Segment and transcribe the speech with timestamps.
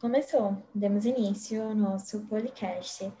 [0.00, 3.12] Começou, demos início ao nosso podcast.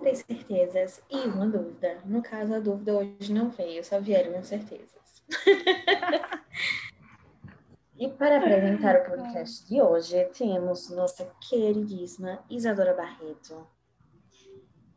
[0.00, 2.00] Três certezas e uma dúvida.
[2.04, 5.22] No caso, a dúvida hoje não veio, só vieram certezas.
[7.96, 13.64] e para apresentar o podcast de hoje, temos nossa queridíssima Isadora Barreto,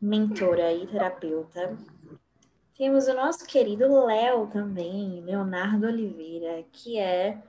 [0.00, 1.78] mentora e terapeuta.
[2.76, 7.40] Temos o nosso querido Léo também, Leonardo Oliveira, que é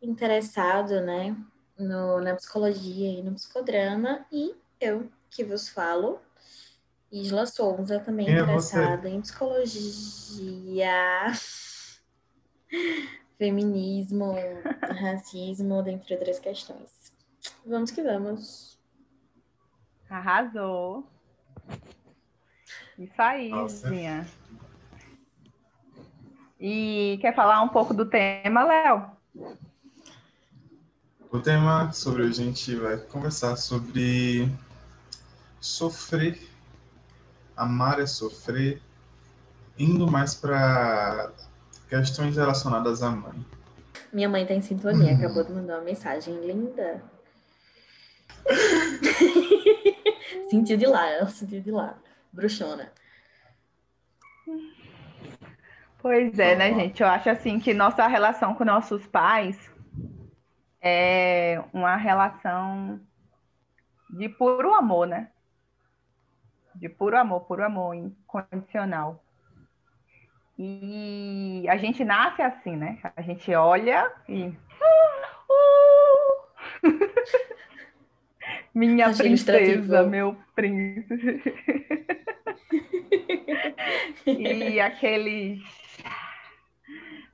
[0.00, 1.36] interessado, né,
[1.78, 6.20] no, na psicologia e no psicodrama, e eu, que vos falo,
[7.10, 9.08] Isla Souza, também Quem é interessada você?
[9.08, 10.92] em psicologia,
[13.38, 14.34] feminismo,
[15.00, 17.12] racismo, dentre outras questões.
[17.64, 18.78] Vamos que vamos.
[20.08, 21.04] Arrasou.
[22.98, 23.88] Isso aí, Nossa.
[23.88, 24.26] Zinha.
[26.58, 29.10] E quer falar um pouco do tema, Léo?
[31.34, 34.48] O tema sobre a gente vai conversar sobre
[35.60, 36.40] sofrer,
[37.56, 38.80] amar é sofrer,
[39.76, 41.32] indo mais para
[41.88, 43.44] questões relacionadas à mãe.
[44.12, 45.16] Minha mãe tá em sintonia, Hum.
[45.16, 47.02] acabou de mandar uma mensagem linda.
[50.48, 51.98] sentiu de lá, ela sentiu de lá.
[52.32, 52.92] Bruxona.
[55.98, 57.02] Pois é, né, gente?
[57.02, 59.73] Eu acho assim que nossa relação com nossos pais
[60.86, 63.00] é uma relação
[64.10, 65.30] de puro amor, né?
[66.74, 69.24] De puro amor, puro amor incondicional.
[70.58, 72.98] E a gente nasce assim, né?
[73.16, 74.52] A gente olha e.
[78.74, 81.54] Minha Achei princesa, meu príncipe.
[84.26, 85.62] E aquele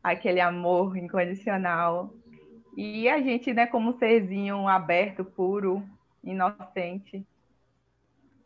[0.02, 2.12] aquele amor incondicional.
[2.82, 5.86] E a gente, né, como serzinho aberto, puro,
[6.24, 7.22] inocente,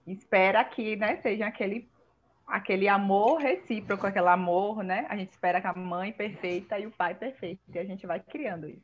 [0.05, 1.89] espera que, né, seja aquele
[2.45, 5.07] aquele amor recíproco, aquele amor, né?
[5.09, 8.19] A gente espera que a mãe perfeita e o pai perfeito, e a gente vai
[8.19, 8.83] criando isso.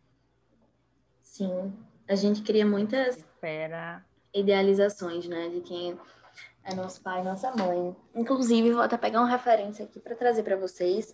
[1.20, 1.72] Sim,
[2.08, 4.06] a gente cria muitas Espera.
[4.32, 5.98] idealizações, né, de quem
[6.62, 7.96] é nosso pai e nossa mãe.
[8.14, 11.12] Inclusive, vou até pegar uma referência aqui para trazer para vocês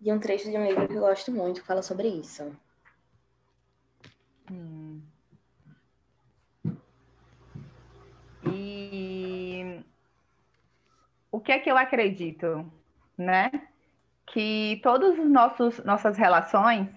[0.00, 2.56] de um trecho de um livro que eu gosto muito, que fala sobre isso.
[8.44, 9.84] E
[11.30, 12.70] o que é que eu acredito,
[13.16, 13.50] né?
[14.26, 16.88] Que todos os nossos nossas relações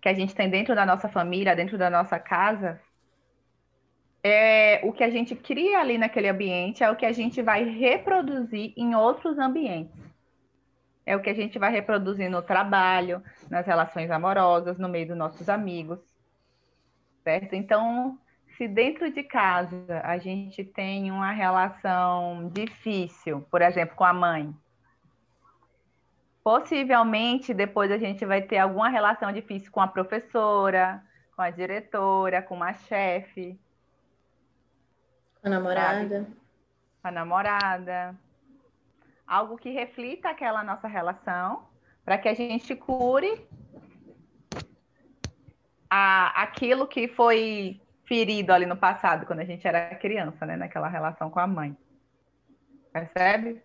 [0.00, 2.80] que a gente tem dentro da nossa família, dentro da nossa casa,
[4.22, 7.64] é o que a gente cria ali naquele ambiente, é o que a gente vai
[7.64, 10.00] reproduzir em outros ambientes.
[11.04, 15.16] É o que a gente vai reproduzir no trabalho, nas relações amorosas, no meio dos
[15.16, 16.09] nossos amigos
[17.30, 17.54] certo?
[17.54, 18.18] Então,
[18.56, 24.52] se dentro de casa a gente tem uma relação difícil, por exemplo, com a mãe,
[26.42, 31.02] possivelmente depois a gente vai ter alguma relação difícil com a professora,
[31.36, 33.58] com a diretora, com uma chefe,
[35.40, 36.26] Com a namorada.
[37.00, 38.18] com a namorada.
[39.24, 41.68] Algo que reflita aquela nossa relação,
[42.04, 43.46] para que a gente cure
[45.90, 50.56] a, aquilo que foi ferido ali no passado, quando a gente era criança, né?
[50.56, 51.76] Naquela relação com a mãe.
[52.92, 53.62] Percebe?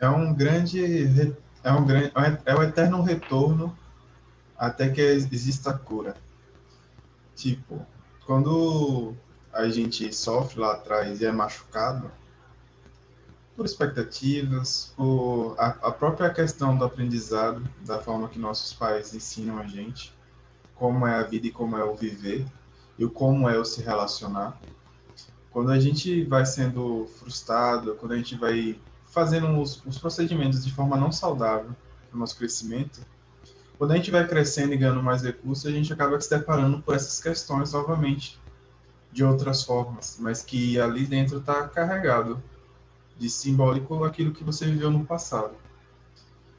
[0.00, 1.34] É um grande,
[1.64, 2.12] é um grande,
[2.44, 3.76] é o eterno retorno
[4.56, 6.14] até que exista cura.
[7.34, 7.84] Tipo,
[8.26, 9.14] quando
[9.52, 12.10] a gente sofre lá atrás e é machucado,
[13.56, 19.58] por expectativas, por a, a própria questão do aprendizado, da forma que nossos pais ensinam
[19.58, 20.14] a gente,
[20.74, 22.46] como é a vida e como é o viver,
[22.98, 24.60] e o como é o se relacionar.
[25.50, 30.72] Quando a gente vai sendo frustrado, quando a gente vai fazendo os, os procedimentos de
[30.72, 31.70] forma não saudável
[32.10, 33.00] para o nosso crescimento,
[33.78, 36.92] quando a gente vai crescendo e ganhando mais recursos, a gente acaba se deparando com
[36.92, 38.38] essas questões novamente,
[39.12, 42.42] de outras formas, mas que ali dentro está carregado
[43.18, 45.54] de simbólico aquilo que você viveu no passado.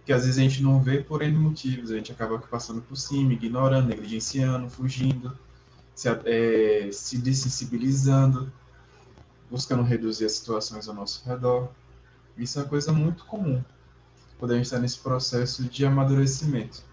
[0.05, 2.95] Que às vezes a gente não vê por N motivos, a gente acaba passando por
[2.95, 5.37] cima, ignorando, negligenciando, fugindo,
[5.93, 8.51] se, é, se desensibilizando,
[9.49, 11.69] buscando reduzir as situações ao nosso redor.
[12.37, 13.63] Isso é uma coisa muito comum
[14.39, 16.83] quando a gente está nesse processo de amadurecimento.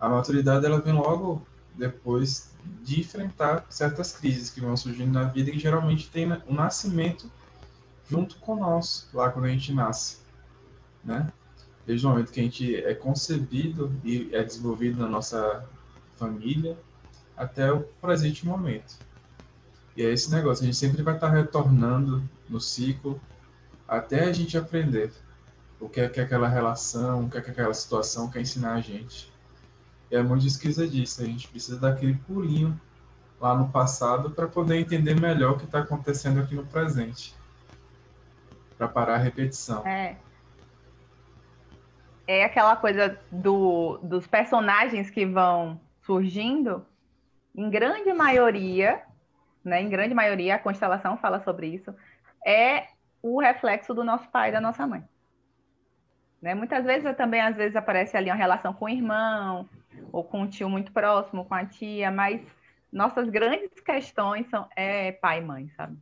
[0.00, 2.50] A maturidade ela vem logo depois
[2.82, 7.30] de enfrentar certas crises que vão surgindo na vida e geralmente tem o nascimento
[8.08, 10.18] junto com nós, lá quando a gente nasce,
[11.04, 11.30] né?
[11.86, 15.64] Desde o momento que a gente é concebido e é desenvolvido na nossa
[16.16, 16.76] família,
[17.36, 18.96] até o presente momento.
[19.96, 23.20] E é esse negócio, a gente sempre vai estar retornando no ciclo
[23.86, 25.12] até a gente aprender
[25.80, 28.80] o que é que aquela relação, o que é que aquela situação quer ensinar a
[28.80, 29.32] gente.
[30.10, 32.78] E é muito isso que você disse, a gente precisa daquele pulinho
[33.40, 37.37] lá no passado para poder entender melhor o que está acontecendo aqui no presente.
[38.78, 39.86] Para parar a repetição.
[39.86, 40.16] É.
[42.26, 46.86] É aquela coisa do, dos personagens que vão surgindo,
[47.54, 49.02] em grande maioria,
[49.64, 51.94] né, em grande maioria, a constelação fala sobre isso,
[52.46, 52.86] é
[53.22, 55.02] o reflexo do nosso pai e da nossa mãe.
[56.40, 56.54] Né?
[56.54, 59.68] Muitas vezes também, às vezes, aparece ali uma relação com o irmão,
[60.12, 62.40] ou com um tio muito próximo, com a tia, mas
[62.92, 65.96] nossas grandes questões são é pai e mãe, sabe?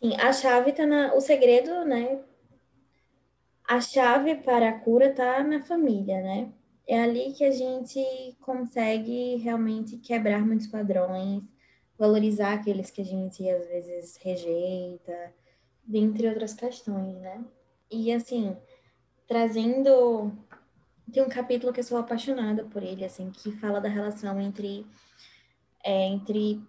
[0.00, 1.14] Sim, a chave está na.
[1.14, 2.20] O segredo, né?
[3.68, 6.52] A chave para a cura está na família, né?
[6.86, 8.00] É ali que a gente
[8.40, 11.42] consegue realmente quebrar muitos padrões,
[11.98, 15.34] valorizar aqueles que a gente às vezes rejeita,
[15.84, 17.44] dentre outras questões, né?
[17.90, 18.56] E assim,
[19.26, 20.32] trazendo
[21.12, 24.86] tem um capítulo que eu sou apaixonada por ele, assim, que fala da relação entre
[25.82, 26.62] é, entre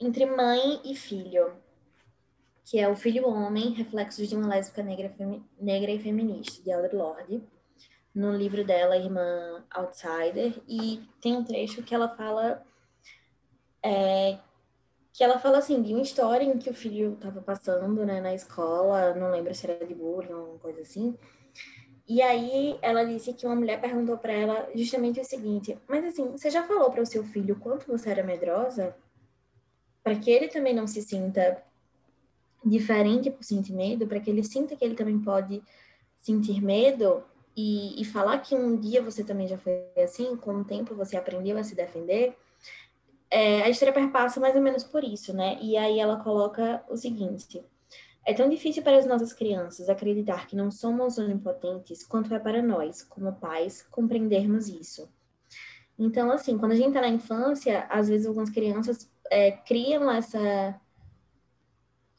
[0.00, 1.52] entre mãe e filho,
[2.68, 5.10] que é o filho homem, reflexos de uma lésbica negra,
[5.58, 7.42] negra e feminista, de Audre Lorde,
[8.14, 12.62] no livro dela, Irmã Outsider, e tem um trecho que ela fala
[13.82, 14.38] é,
[15.14, 18.34] que ela fala assim de uma história em que o filho estava passando, né, na
[18.34, 21.16] escola, não lembro se era de bullying ou uma coisa assim,
[22.06, 26.30] e aí ela disse que uma mulher perguntou para ela justamente o seguinte: "Mas assim,
[26.32, 28.94] você já falou para o seu filho quanto você era medrosa?
[30.02, 31.62] Para que ele também não se sinta
[32.64, 35.62] diferente por sentir medo, para que ele sinta que ele também pode
[36.20, 37.22] sentir medo
[37.56, 41.16] e, e falar que um dia você também já foi assim, com o tempo você
[41.16, 42.36] aprendeu a se defender."
[43.30, 45.58] É, a história perpassa mais ou menos por isso, né?
[45.60, 47.62] E aí ela coloca o seguinte:
[48.28, 52.60] é tão difícil para as nossas crianças acreditar que não somos onipotentes quanto é para
[52.60, 55.08] nós, como pais, compreendermos isso.
[55.98, 60.78] Então, assim, quando a gente está na infância, às vezes algumas crianças é, criam essa,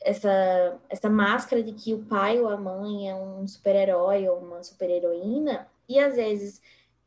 [0.01, 4.63] essa, essa máscara de que o pai ou a mãe é um super-herói ou uma
[4.63, 6.62] super-heroína, e às vezes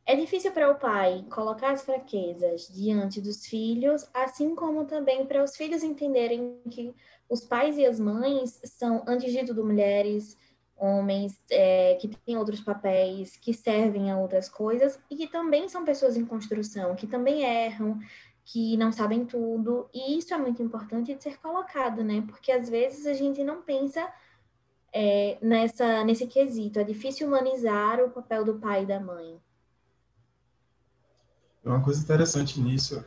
[0.05, 5.43] é difícil para o pai colocar as fraquezas diante dos filhos, assim como também para
[5.43, 6.95] os filhos entenderem que
[7.29, 10.37] os pais e as mães são, antes de tudo, mulheres,
[10.77, 15.85] homens é, que têm outros papéis, que servem a outras coisas e que também são
[15.85, 17.99] pessoas em construção, que também erram,
[18.45, 19.89] que não sabem tudo.
[19.93, 22.25] E isso é muito importante de ser colocado, né?
[22.27, 24.07] Porque às vezes a gente não pensa
[24.93, 26.79] é, nessa, nesse quesito.
[26.79, 29.41] É difícil humanizar o papel do pai e da mãe.
[31.65, 33.05] Uma coisa interessante nisso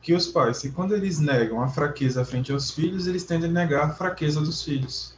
[0.00, 3.52] que os pais, se quando eles negam a fraqueza frente aos filhos, eles tendem a
[3.52, 5.16] negar a fraqueza dos filhos.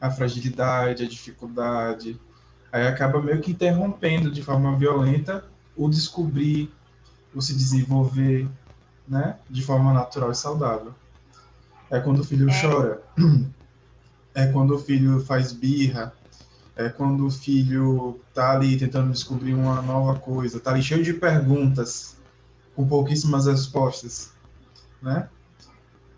[0.00, 2.20] A fragilidade, a dificuldade.
[2.70, 5.44] Aí acaba meio que interrompendo de forma violenta
[5.76, 6.70] o descobrir,
[7.34, 8.48] o se desenvolver,
[9.06, 9.36] né?
[9.48, 10.94] De forma natural e saudável.
[11.90, 12.60] É quando o filho é.
[12.60, 13.02] chora.
[14.36, 16.12] É quando o filho faz birra.
[16.74, 21.12] É quando o filho tá ali tentando descobrir uma nova coisa, tá ali cheio de
[21.12, 22.16] perguntas
[22.74, 24.32] com pouquíssimas respostas,
[25.00, 25.28] né?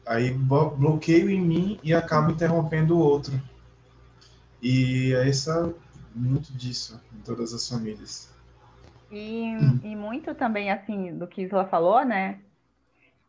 [0.07, 3.39] Aí bloqueio em mim e acabo interrompendo o outro.
[4.63, 5.75] E é essa
[6.15, 8.31] muito disso em todas as famílias.
[9.11, 9.53] E,
[9.85, 12.41] e muito também assim do que Isla falou, né?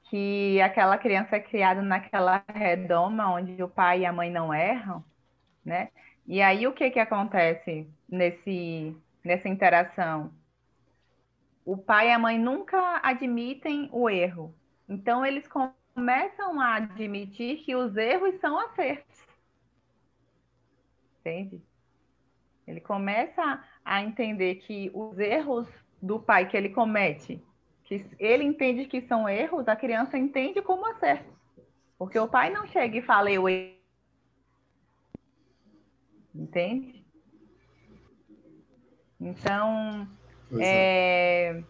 [0.10, 5.04] Que aquela criança é criada naquela redoma onde o pai e a mãe não erram,
[5.66, 5.90] né?
[6.26, 10.32] E aí o que que acontece nesse nessa interação?
[11.68, 14.56] o pai e a mãe nunca admitem o erro.
[14.88, 19.28] Então, eles começam a admitir que os erros são acertos.
[21.20, 21.62] Entende?
[22.66, 25.68] Ele começa a entender que os erros
[26.02, 27.44] do pai que ele comete,
[27.88, 31.34] que ele entende que são erros, a criança entende como acertos.
[31.98, 33.46] Porque o pai não chega e fala eu
[36.36, 37.03] Entende?
[39.20, 40.08] Então,
[40.60, 41.56] é.
[41.56, 41.63] é.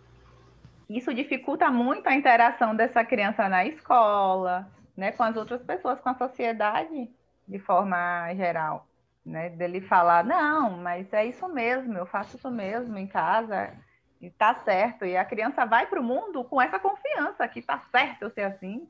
[0.90, 6.10] Isso dificulta muito a interação dessa criança na escola, né, com as outras pessoas, com
[6.10, 7.10] a sociedade
[7.48, 8.88] de forma geral,
[9.26, 9.50] né?
[9.50, 13.74] Dele falar, não, mas é isso mesmo, eu faço isso mesmo em casa
[14.22, 15.06] e tá certo.
[15.06, 18.44] E a criança vai para o mundo com essa confiança que tá certo eu ser
[18.44, 18.88] assim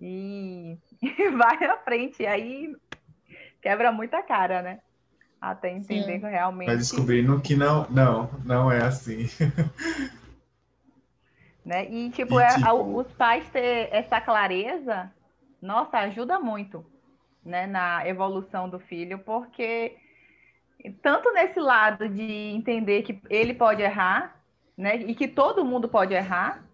[0.00, 2.22] e, e vai à frente.
[2.22, 2.76] E aí
[3.60, 4.80] quebra muita cara, né?
[5.40, 6.26] até entender Sim.
[6.26, 6.66] realmente.
[6.66, 9.26] Vai descobrindo que não, não, não é assim.
[11.64, 11.86] Né?
[11.90, 12.98] E, tipo, e, é, tipo...
[12.98, 15.12] os pais ter essa clareza,
[15.60, 16.82] nossa, ajuda muito
[17.44, 19.94] né, na evolução do filho, porque
[21.02, 24.40] tanto nesse lado de entender que ele pode errar,
[24.76, 26.64] né, e que todo mundo pode errar,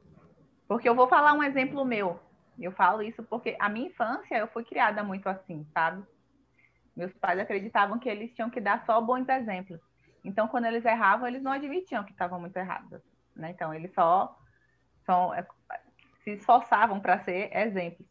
[0.68, 2.20] porque eu vou falar um exemplo meu.
[2.58, 6.04] Eu falo isso porque a minha infância eu fui criada muito assim, sabe?
[6.96, 9.80] Meus pais acreditavam que eles tinham que dar só bons exemplos.
[10.24, 13.02] Então, quando eles erravam, eles não admitiam que estavam muito errados.
[13.34, 13.50] Né?
[13.50, 14.38] Então, eles só,
[15.04, 15.44] só é,
[16.22, 18.06] se esforçavam para ser exemplos.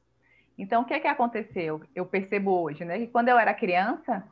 [0.57, 1.81] Então, o que é que aconteceu?
[1.95, 2.99] Eu percebo hoje, né?
[2.99, 4.23] Que quando eu era criança,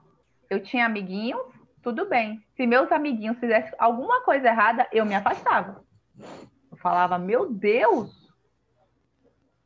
[0.52, 1.42] eu tinha amiguinhos,
[1.82, 2.46] tudo bem.
[2.58, 5.82] Se meus amiguinhos fizessem alguma coisa errada, eu me afastava.
[6.70, 8.12] Eu falava, meu Deus,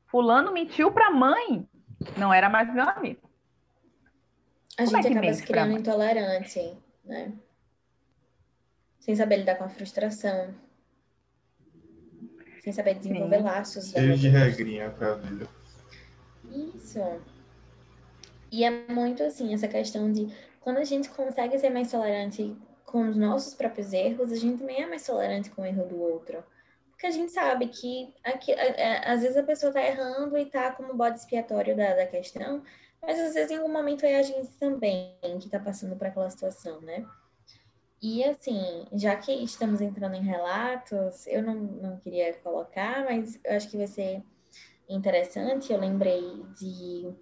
[0.05, 1.67] fulano mentiu para a mãe.
[2.15, 3.27] Não era mais meu amigo.
[4.77, 7.33] A Como gente é acaba se criando intolerante, né?
[8.99, 10.53] Sem saber lidar com a frustração.
[12.61, 13.43] Sem saber desenvolver Sim.
[13.43, 13.89] laços.
[13.89, 15.47] Cheio de regrinha pra vida.
[16.51, 16.99] Isso.
[18.51, 20.31] E é muito assim, essa questão de
[20.65, 22.57] quando a gente consegue ser mais tolerante
[22.87, 26.01] com os nossos próprios erros, a gente também é mais tolerante com o erro do
[26.01, 26.43] outro.
[26.89, 28.51] Porque a gente sabe que aqui,
[29.05, 32.63] às vezes a pessoa está errando e está como bode expiatório da, da questão,
[32.99, 36.31] mas às vezes em algum momento é a gente também que está passando por aquela
[36.31, 37.05] situação, né?
[38.01, 43.55] E assim, já que estamos entrando em relatos, eu não, não queria colocar, mas eu
[43.55, 44.23] acho que vai ser
[44.89, 45.71] interessante.
[45.71, 47.13] Eu lembrei de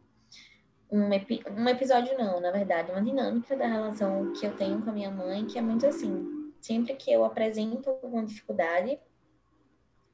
[0.93, 4.91] um, epi um episódio, não, na verdade, uma dinâmica da relação que eu tenho com
[4.91, 6.53] a minha mãe, que é muito assim.
[6.62, 9.00] Sempre que eu apresento alguma dificuldade,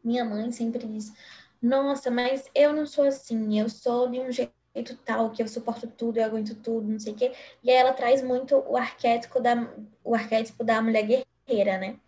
[0.01, 1.13] minha mãe sempre diz:
[1.62, 5.86] Nossa, mas eu não sou assim, eu sou de um jeito tal, que eu suporto
[5.86, 7.33] tudo, eu aguento tudo, não sei o quê.
[7.62, 9.55] E aí ela traz muito o arquétipo da,
[10.01, 12.00] o arquétipo da mulher guerreira, né?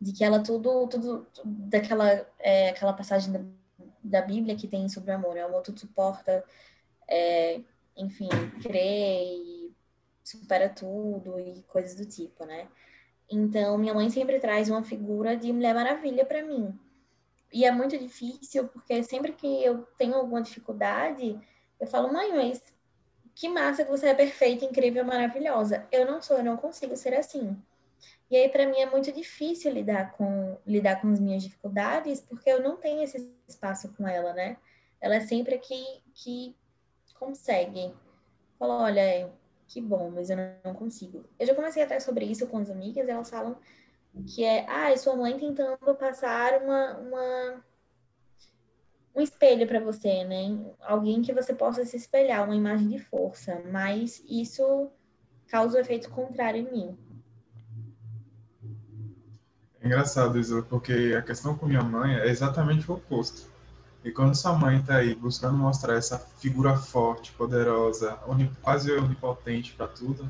[0.00, 3.40] De que ela tudo, tudo daquela é, aquela passagem da,
[4.04, 5.44] da Bíblia que tem sobre o amor, né?
[5.44, 6.44] O amor tudo suporta,
[7.08, 7.60] é,
[7.96, 8.28] enfim,
[8.62, 9.74] crê e
[10.22, 12.68] supera tudo e coisas do tipo, né?
[13.30, 16.78] Então, minha mãe sempre traz uma figura de Mulher Maravilha para mim.
[17.52, 21.38] E é muito difícil, porque sempre que eu tenho alguma dificuldade,
[21.78, 22.62] eu falo, mãe, mas
[23.34, 25.86] que massa que você é perfeita, incrível, maravilhosa.
[25.90, 27.56] Eu não sou, eu não consigo ser assim.
[28.30, 32.50] E aí, para mim, é muito difícil lidar com, lidar com as minhas dificuldades, porque
[32.50, 34.56] eu não tenho esse espaço com ela, né?
[35.00, 36.56] Ela é sempre que, que
[37.14, 37.94] consegue.
[38.58, 39.32] Fala, olha,
[39.66, 41.24] que bom, mas eu não consigo.
[41.38, 43.56] Eu já comecei até sobre isso com as amigas, elas falam
[44.26, 47.64] que é, ah, é sua mãe tentando passar uma, uma
[49.14, 50.58] um espelho para você, né?
[50.80, 54.90] Alguém que você possa se espelhar, uma imagem de força, mas isso
[55.46, 56.98] causa o um efeito contrário em mim.
[59.80, 63.53] É engraçado, Isla, porque a questão com minha mãe é exatamente o oposto.
[64.04, 68.18] E quando sua mãe está aí buscando mostrar essa figura forte, poderosa,
[68.60, 70.28] quase onipotente para tudo,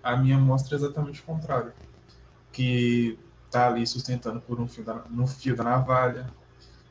[0.00, 1.72] a minha mostra exatamente o contrário.
[2.52, 6.32] Que está ali sustentando por um fio da, no fio da navalha,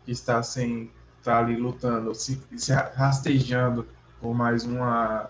[0.04, 0.92] que está sem
[1.24, 3.88] tá ali lutando, se, se rastejando
[4.20, 5.30] por mais uma.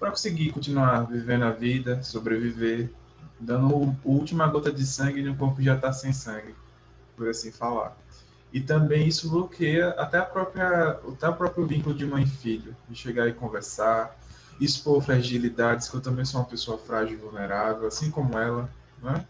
[0.00, 2.92] para conseguir continuar vivendo a vida, sobreviver,
[3.38, 6.54] dando a última gota de sangue de um corpo que já está sem sangue,
[7.16, 7.96] por assim falar.
[8.52, 12.74] E também isso bloqueia até, a própria, até o próprio vínculo de mãe e filho,
[12.88, 14.16] de chegar e conversar,
[14.60, 18.68] expor fragilidades, que eu também sou uma pessoa frágil e vulnerável, assim como ela,
[19.02, 19.24] né?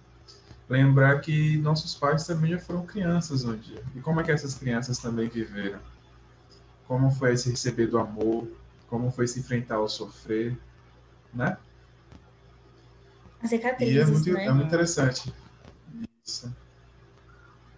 [0.71, 3.83] lembrar que nossos pais também já foram crianças um dia.
[3.95, 5.81] E como é que essas crianças também viveram?
[6.87, 8.49] Como foi se receber do amor?
[8.89, 10.57] Como foi se enfrentar ao sofrer?
[11.35, 11.57] Né?
[13.43, 14.47] As cicatrizes, e é muito, né?
[14.47, 15.35] é muito interessante.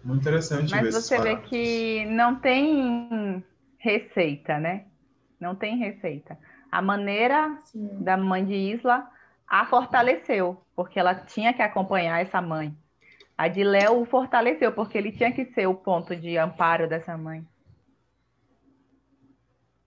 [0.03, 3.43] Muito interessante Mas ver você vê que não tem
[3.77, 4.85] receita, né?
[5.39, 6.37] Não tem receita.
[6.71, 8.03] A maneira Sim.
[8.03, 9.07] da mãe de Isla
[9.47, 12.75] a fortaleceu, porque ela tinha que acompanhar essa mãe.
[13.37, 17.17] A de Léo o fortaleceu, porque ele tinha que ser o ponto de amparo dessa
[17.17, 17.45] mãe.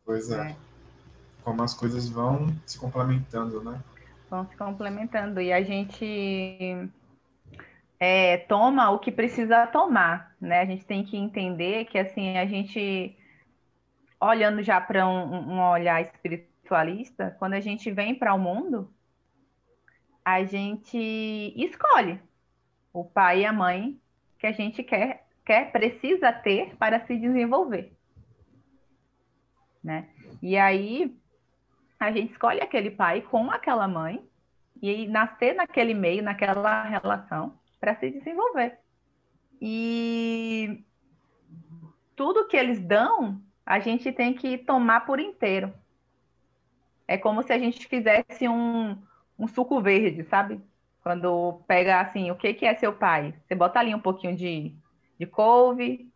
[0.05, 0.51] Pois é.
[0.51, 0.57] é.
[1.43, 3.81] Como as coisas vão se complementando, né?
[4.31, 5.41] Vão se complementando.
[5.41, 6.89] E a gente
[7.99, 10.61] é, toma o que precisa tomar, né?
[10.61, 13.17] A gente tem que entender que, assim, a gente,
[14.21, 18.93] olhando já para um, um olhar espiritualista, quando a gente vem para o mundo,
[20.25, 20.99] a gente
[21.57, 22.21] escolhe
[22.93, 23.99] o pai e a mãe
[24.39, 27.97] que a gente quer, quer precisa ter para se desenvolver.
[29.83, 30.09] Né?
[30.43, 31.17] E aí
[31.99, 34.23] a gente escolhe aquele pai com aquela mãe
[34.83, 38.81] e nascer naquele meio, naquela relação para se desenvolver.
[39.61, 40.85] E
[42.17, 45.73] tudo que eles dão, a gente tem que tomar por inteiro.
[47.07, 49.01] É como se a gente fizesse um,
[49.39, 50.61] um suco verde, sabe?
[51.01, 53.33] Quando pega assim, o que, que é seu pai?
[53.47, 54.75] Você bota ali um pouquinho de,
[55.17, 56.13] de couve,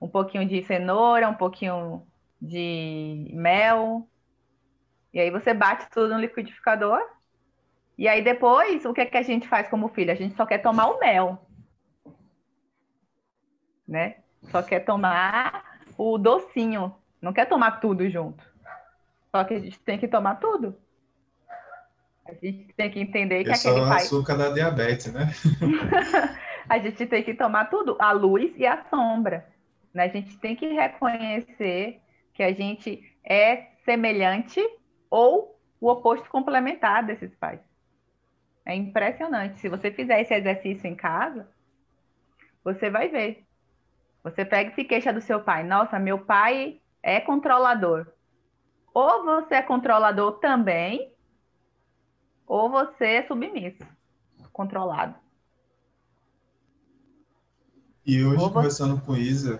[0.00, 2.06] um pouquinho de cenoura, um pouquinho
[2.40, 4.08] de mel.
[5.12, 7.02] E aí você bate tudo no liquidificador.
[7.96, 10.10] E aí depois, o que, é que a gente faz como filho?
[10.10, 11.38] A gente só quer tomar o mel.
[13.86, 14.16] Né?
[14.50, 16.94] Só quer tomar o docinho.
[17.22, 18.44] Não quer tomar tudo junto.
[19.30, 20.76] Só que a gente tem que tomar tudo.
[22.26, 23.96] A gente tem que entender que aquele é o pai.
[23.98, 25.30] açúcar da diabetes, né?
[26.68, 29.46] a gente tem que tomar tudo, a luz e a sombra.
[29.92, 30.04] Né?
[30.04, 32.00] A gente tem que reconhecer
[32.32, 34.60] que a gente é semelhante
[35.10, 37.60] ou o oposto complementar desses pais.
[38.66, 39.60] É impressionante.
[39.60, 41.46] Se você fizer esse exercício em casa,
[42.62, 43.44] você vai ver.
[44.22, 45.62] Você pega e se queixa do seu pai.
[45.62, 48.06] Nossa, meu pai é controlador.
[48.94, 51.12] Ou você é controlador também,
[52.46, 53.82] ou você é submisso,
[54.52, 55.14] controlado.
[58.06, 59.58] E hoje, você- conversando com Isa,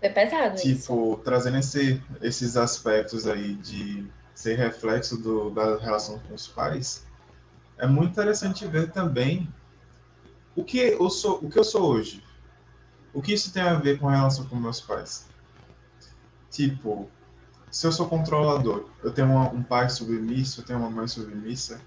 [0.00, 0.64] Foi pesado isso.
[0.64, 7.06] tipo, trazendo esse, esses aspectos aí de ser reflexo do, da relação com os pais,
[7.80, 9.52] é muito interessante ver também
[10.54, 12.22] o que eu sou, o que eu sou hoje.
[13.12, 15.28] O que isso tem a ver com a relação com meus pais?
[16.50, 17.10] Tipo,
[17.70, 21.80] se eu sou controlador, eu tenho uma- um pai submisso, eu tenho uma mãe submissa.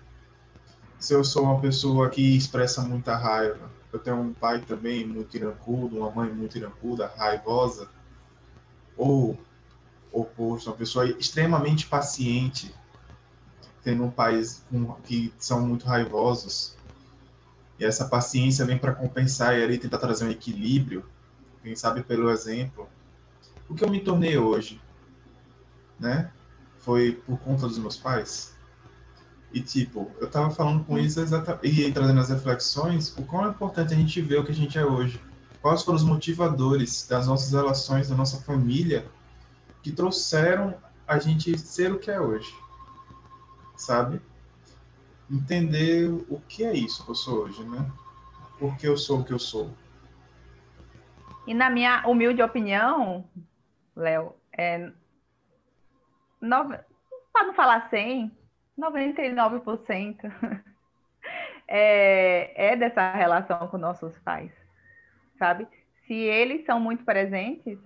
[1.00, 5.36] Se eu sou uma pessoa que expressa muita raiva, eu tenho um pai também muito
[5.36, 7.90] irancudo, uma mãe muito irancuda, raivosa.
[8.98, 9.38] Ou
[10.12, 12.74] oposto, uma pessoa extremamente paciente,
[13.84, 16.76] tendo um país com- que são muito raivosos.
[17.78, 21.06] E essa paciência vem para compensar e ali tentar trazer um equilíbrio,
[21.62, 22.88] quem sabe pelo exemplo.
[23.68, 24.82] O que eu me tornei hoje,
[26.00, 26.32] né?
[26.80, 28.54] Foi por conta dos meus pais.
[29.54, 33.50] E tipo, eu tava falando com isso exatamente, e trazendo as reflexões, o quão é
[33.50, 35.22] importante a gente ver o que a gente é hoje.
[35.62, 39.06] Quais foram os motivadores das nossas relações, da nossa família,
[39.82, 40.76] que trouxeram
[41.08, 42.52] a gente ser o que é hoje.
[43.76, 44.22] Sabe?
[45.30, 47.90] Entender o que é isso que eu sou hoje, né?
[48.60, 49.72] Por que eu sou o que eu sou.
[51.46, 53.28] E na minha humilde opinião,
[53.96, 54.92] Léo, é
[57.34, 58.32] para não falar 100,
[58.78, 60.32] 99%
[61.68, 64.52] é, é dessa relação com nossos pais,
[65.38, 65.68] sabe?
[66.06, 67.80] Se eles são muito presentes,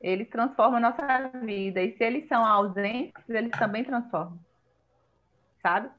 [0.00, 1.82] eles transformam a nossa vida.
[1.82, 4.38] E se eles são ausentes, eles também transformam,
[5.66, 5.90] sabe?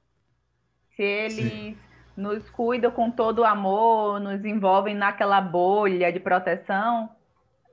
[0.96, 1.78] Se eles Sim.
[2.16, 7.10] nos cuidam com todo o amor, nos envolvem naquela bolha de proteção,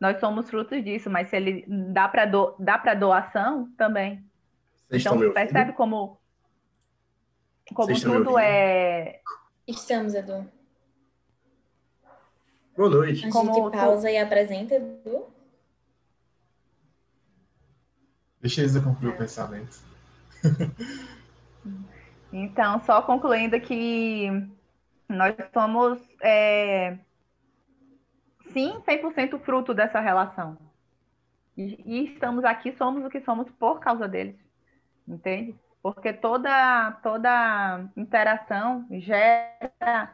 [0.00, 4.16] nós somos frutos disso, mas se ele dá para do, dá para doação também.
[4.88, 5.34] Vocês então estão me ouvindo?
[5.34, 6.18] percebe como
[7.72, 9.20] como Vocês tudo é
[9.66, 10.46] Estamos, Edu.
[12.76, 13.26] Boa noite.
[13.26, 15.26] A Como gente tu- pausa e apresenta, Edu.
[18.40, 19.78] Deixa Isa concluir o pensamento.
[22.32, 24.28] Então, só concluindo que
[25.08, 26.98] nós somos, é,
[28.52, 30.56] sim, 100% fruto dessa relação.
[31.56, 34.36] E, e estamos aqui, somos o que somos por causa deles,
[35.06, 35.54] entende?
[35.82, 40.12] Porque toda, toda interação gera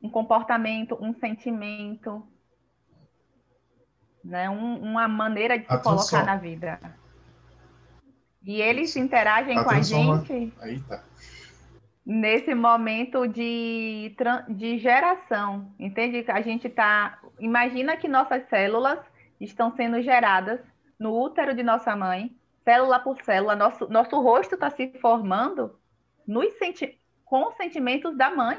[0.00, 2.22] um comportamento, um sentimento,
[4.24, 4.48] né?
[4.48, 6.78] Um- uma maneira de se A colocar na vida.
[8.44, 11.04] E eles interagem com a gente Aí tá.
[12.04, 14.14] nesse momento de,
[14.48, 16.24] de geração, entende?
[16.28, 17.18] A gente tá.
[17.38, 18.98] Imagina que nossas células
[19.40, 20.60] estão sendo geradas
[20.98, 25.78] no útero de nossa mãe, célula por célula, nosso, nosso rosto está se formando
[26.26, 28.58] nos senti com os sentimentos da mãe.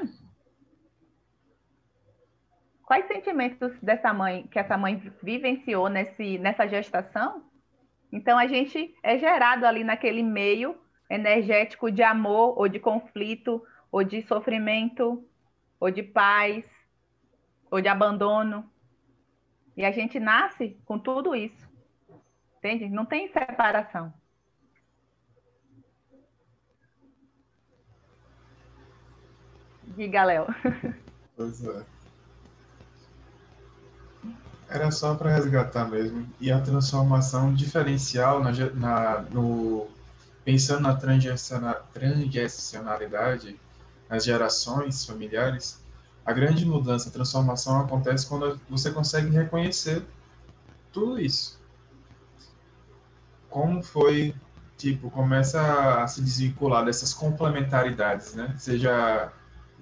[2.84, 7.42] Quais sentimentos dessa mãe, que essa mãe vivenciou nesse, nessa gestação?
[8.12, 14.04] Então a gente é gerado ali naquele meio energético de amor ou de conflito ou
[14.04, 15.26] de sofrimento
[15.80, 16.64] ou de paz
[17.70, 18.70] ou de abandono.
[19.74, 21.66] E a gente nasce com tudo isso.
[22.58, 22.88] Entende?
[22.88, 24.12] Não tem separação.
[29.96, 30.46] Diga, Léo.
[31.36, 31.84] Pois é.
[34.72, 36.26] Era só para resgatar mesmo.
[36.40, 39.86] E a transformação diferencial na, na- no,
[40.44, 43.58] pensando na transgestionalidade
[44.08, 45.80] nas gerações familiares,
[46.24, 50.04] A grande mudança, a transformação acontece quando você consegue reconhecer
[50.92, 51.58] tudo isso.
[53.48, 54.34] Como foi,
[54.78, 58.54] tipo, começa a se desvincular dessas complementaridades, né?
[58.58, 59.30] Seja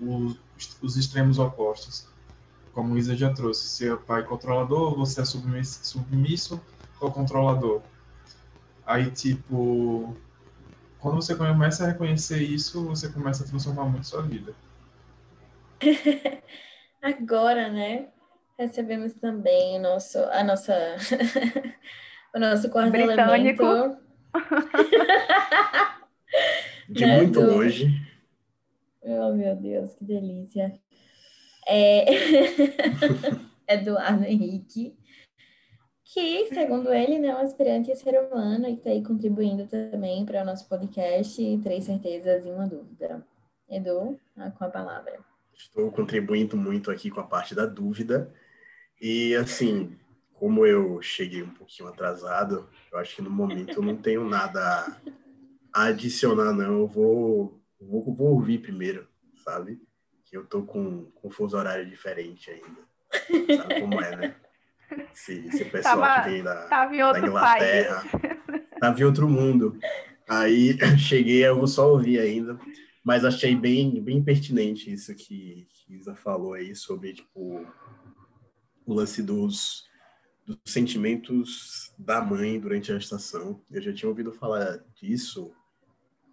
[0.00, 0.36] os,
[0.82, 2.09] os extremos opostos.
[2.72, 6.60] Como Isa já trouxe, ser pai controlador, você é submisso, submisso
[7.00, 7.82] ou controlador.
[8.86, 10.16] Aí, tipo,
[10.98, 14.54] quando você começa a reconhecer isso, você começa a transformar muito sua vida.
[17.02, 18.08] Agora, né?
[18.58, 20.74] Recebemos também o nosso, a nossa,
[22.34, 23.62] o nosso quarto Britânico.
[23.62, 23.98] elemento.
[26.88, 27.46] De né, muito do...
[27.46, 28.06] longe.
[29.02, 30.78] Oh, meu Deus, que delícia.
[31.72, 32.04] É...
[33.72, 34.96] Eduardo Henrique,
[36.04, 40.26] que, segundo ele, né, é um aspirante a ser humano e está aí contribuindo também
[40.26, 43.24] para o nosso podcast Três Certezas e uma Dúvida.
[43.68, 44.18] Edu,
[44.58, 45.20] com a palavra.
[45.54, 48.34] Estou contribuindo muito aqui com a parte da dúvida.
[49.00, 49.96] E, assim,
[50.34, 55.00] como eu cheguei um pouquinho atrasado, eu acho que no momento eu não tenho nada
[55.72, 56.80] a adicionar, não.
[56.80, 59.06] Eu vou, vou, vou ouvir primeiro,
[59.44, 59.80] sabe?
[60.30, 63.56] Que eu tô com, com um fuso horário diferente ainda.
[63.56, 64.36] Sabe como é, né?
[65.14, 68.02] Esse, esse pessoal tava, que vem da, da Inglaterra.
[68.10, 68.62] País.
[68.80, 69.78] Tava em outro mundo.
[70.28, 72.58] Aí cheguei, eu vou só ouvir ainda.
[73.04, 77.64] Mas achei bem, bem pertinente isso que, que Isa falou aí sobre tipo,
[78.84, 79.84] o lance dos,
[80.46, 83.62] dos sentimentos da mãe durante a gestação.
[83.70, 85.52] Eu já tinha ouvido falar disso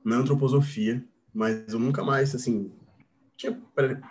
[0.03, 2.71] na antroposofia, mas eu nunca mais, assim,
[3.37, 3.53] tinha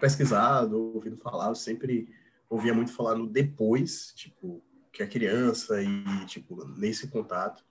[0.00, 2.08] pesquisado, ouvido falar, eu sempre
[2.48, 4.62] ouvia muito falar no depois, tipo,
[4.92, 7.64] que a criança e, tipo, nesse contato.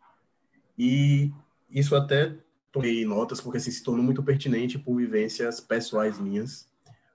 [0.78, 1.32] E
[1.70, 2.38] isso até
[2.72, 6.70] tomei notas porque assim, se tornou muito pertinente por vivências pessoais minhas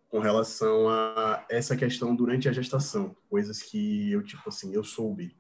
[0.09, 5.37] com relação a essa questão durante a gestação, coisas que eu tipo assim eu soube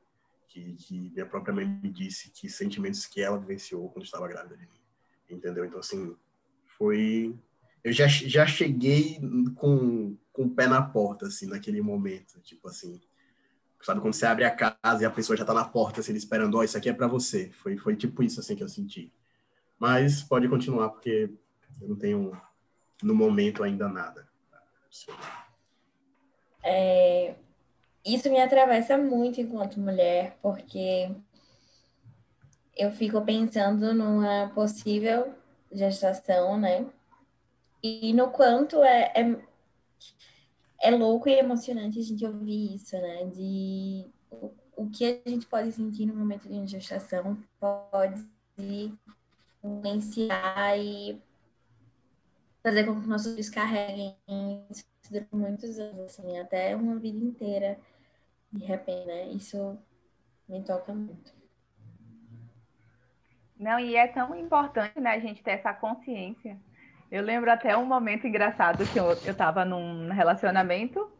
[0.46, 4.56] que, que minha própria mãe me disse que sentimentos que ela vivenciou quando estava grávida
[4.56, 4.80] de mim,
[5.30, 5.64] entendeu?
[5.64, 6.14] Então assim
[6.76, 7.34] foi
[7.82, 9.18] eu já, já cheguei
[9.54, 13.00] com, com o pé na porta assim naquele momento, tipo assim
[13.82, 16.54] sabe quando você abre a casa e a pessoa já está na porta assim esperando,
[16.56, 17.50] ó, oh, isso aqui é para você.
[17.50, 19.12] Foi foi tipo isso assim que eu senti.
[19.78, 21.32] Mas pode continuar, porque
[21.80, 22.38] eu não tenho,
[23.02, 24.28] no momento, ainda nada.
[26.62, 27.34] É,
[28.04, 31.10] isso me atravessa muito enquanto mulher, porque
[32.76, 35.34] eu fico pensando numa possível
[35.72, 36.84] gestação, né?
[37.82, 39.36] E no quanto é, é,
[40.82, 43.24] é louco e emocionante a gente ouvir isso, né?
[43.26, 48.26] De o, o que a gente pode sentir no momento de uma gestação pode
[49.62, 51.20] influenciar e
[52.62, 54.16] fazer com que nossos filhos carreguem
[54.70, 57.78] isso durante muitos anos, assim, até uma vida inteira.
[58.52, 59.28] De repente, né?
[59.28, 59.78] Isso
[60.48, 61.32] me toca muito.
[63.56, 66.58] Não, e é tão importante, né, a gente ter essa consciência.
[67.10, 71.10] Eu lembro até um momento engraçado que eu, eu tava num relacionamento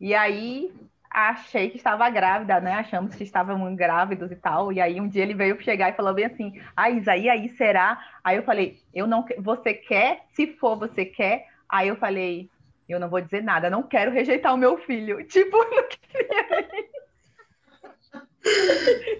[0.00, 0.72] e aí
[1.10, 2.74] achei que estava grávida, né?
[2.74, 4.72] Achamos que estávamos grávidos e tal.
[4.72, 7.48] E aí um dia ele veio chegar e falou bem assim: "Ah, Isa, e aí
[7.50, 10.24] será?" Aí eu falei: "Eu não, você quer?
[10.34, 12.50] Se for você quer?" Aí eu falei:
[12.88, 16.95] "Eu não vou dizer nada, não quero rejeitar o meu filho." Tipo, não queria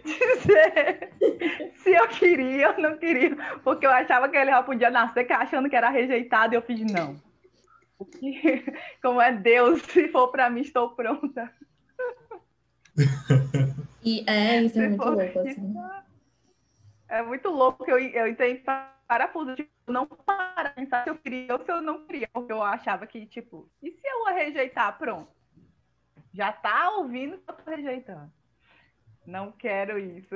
[0.04, 1.10] dizer
[1.76, 5.68] se eu queria ou não queria, porque eu achava que ele já podia nascer achando
[5.68, 7.20] que era rejeitado e eu fiz não.
[9.02, 11.52] Como é Deus, se for para mim, estou pronta.
[14.02, 15.74] E é, isso é muito louco, assim.
[17.08, 18.62] É muito louco que eu, eu entrei
[19.06, 22.62] parafuso, tipo, não para pensar se eu queria ou se eu não queria, porque eu
[22.62, 24.98] achava que, tipo, e se eu rejeitar?
[24.98, 25.30] Pronto.
[26.32, 28.30] Já tá ouvindo que eu tô rejeitando.
[29.26, 30.34] Não quero isso.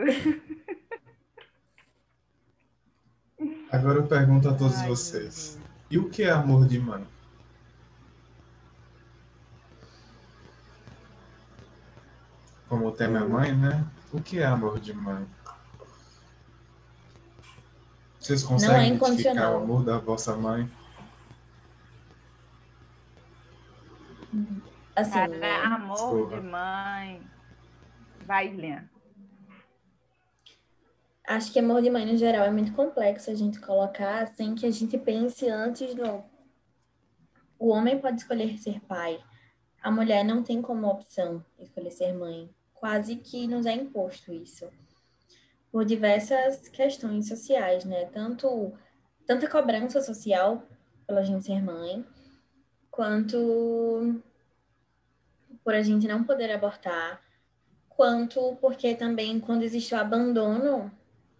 [3.70, 5.59] Agora eu pergunto a todos Ai, vocês.
[5.90, 7.07] E o que é amor de mãe?
[12.70, 13.85] como o tema é mãe, né?
[14.12, 15.26] O que é amor de mãe?
[18.20, 20.70] Vocês conseguem é identificar o amor da vossa mãe?
[24.94, 25.57] Assim, Cara, né?
[25.64, 26.37] amor Desculpa.
[26.37, 27.30] de mãe.
[28.31, 28.88] Vai, Lilian.
[31.27, 34.64] Acho que amor de mãe, no geral, é muito complexo a gente colocar sem que
[34.64, 36.23] a gente pense antes do.
[37.59, 39.21] O homem pode escolher ser pai.
[39.83, 44.71] A mulher não tem como opção escolher ser mãe quase que nos é imposto isso
[45.73, 48.05] por diversas questões sociais, né?
[48.12, 48.73] Tanto
[49.27, 50.62] tanta cobrança social
[51.05, 52.07] pela gente ser mãe,
[52.93, 54.23] quanto
[55.64, 57.29] por a gente não poder abortar,
[58.01, 60.91] quanto porque também quando existe o abandono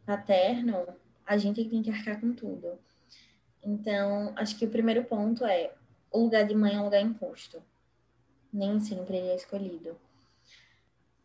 [0.05, 0.87] paterno,
[1.27, 2.79] a gente tem que arcar com tudo.
[3.65, 5.73] Então, acho que o primeiro ponto é
[6.13, 7.63] o lugar de mãe é um lugar imposto.
[8.53, 9.99] Nem sempre ele é escolhido.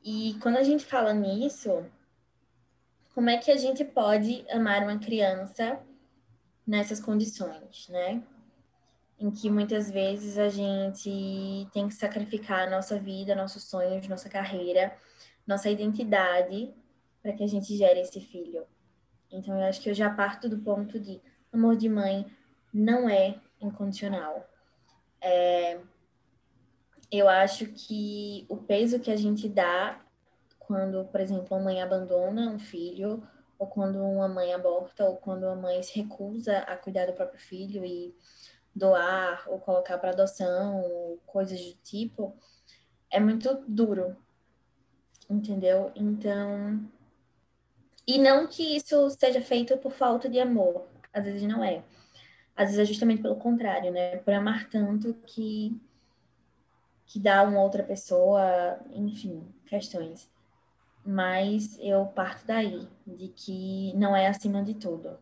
[0.02, 1.86] E quando a gente fala nisso,
[3.14, 5.82] como é que a gente pode amar uma criança
[6.66, 8.24] nessas condições, né?
[9.20, 14.30] Em que muitas vezes a gente tem que sacrificar a nossa vida, nossos sonhos, nossa
[14.30, 14.98] carreira,
[15.46, 16.74] nossa identidade
[17.22, 18.66] para que a gente gere esse filho.
[19.32, 22.26] Então, eu acho que eu já parto do ponto de amor de mãe
[22.74, 24.48] não é incondicional.
[25.22, 25.80] É,
[27.12, 30.02] eu acho que o peso que a gente dá
[30.60, 33.26] quando, por exemplo, uma mãe abandona um filho,
[33.58, 37.40] ou quando uma mãe aborta, ou quando uma mãe se recusa a cuidar do próprio
[37.40, 38.14] filho e
[38.76, 42.36] doar ou colocar para adoção, ou coisas do tipo,
[43.10, 44.18] é muito duro,
[45.30, 45.92] entendeu?
[45.96, 46.80] Então,
[48.08, 51.84] e não que isso seja feito por falta de amor, às vezes não é.
[52.56, 54.18] Às vezes é justamente pelo contrário, né?
[54.18, 55.80] Por amar tanto que
[57.08, 60.32] que dá uma outra pessoa, enfim, questões.
[61.06, 65.20] Mas eu parto daí, de que não é acima de tudo.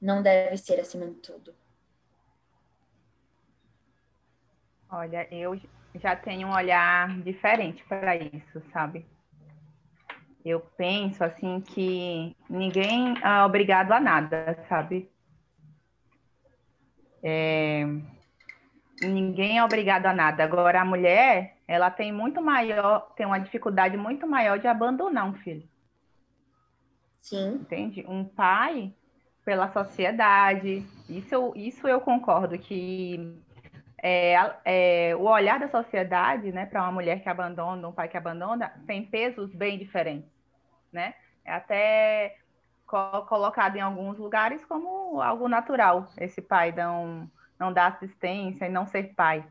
[0.00, 1.52] Não deve ser acima de tudo.
[4.88, 5.60] Olha, eu
[5.96, 9.04] já tenho um olhar diferente para isso, sabe?
[10.48, 15.10] Eu penso assim que ninguém é obrigado a nada, sabe?
[17.20, 17.84] É,
[19.02, 20.44] ninguém é obrigado a nada.
[20.44, 25.34] Agora, a mulher, ela tem muito maior, tem uma dificuldade muito maior de abandonar um
[25.34, 25.68] filho.
[27.20, 27.54] Sim.
[27.54, 28.04] Entende?
[28.06, 28.94] Um pai,
[29.44, 33.36] pela sociedade, isso, isso eu concordo que
[34.00, 38.16] é, é, o olhar da sociedade, né, para uma mulher que abandona, um pai que
[38.16, 40.35] abandona, tem pesos bem diferentes,
[40.96, 41.14] né?
[41.44, 42.38] É até
[42.86, 48.68] co colocado em alguns lugares como algo natural, esse pai não não dar assistência e
[48.68, 49.46] não ser pai.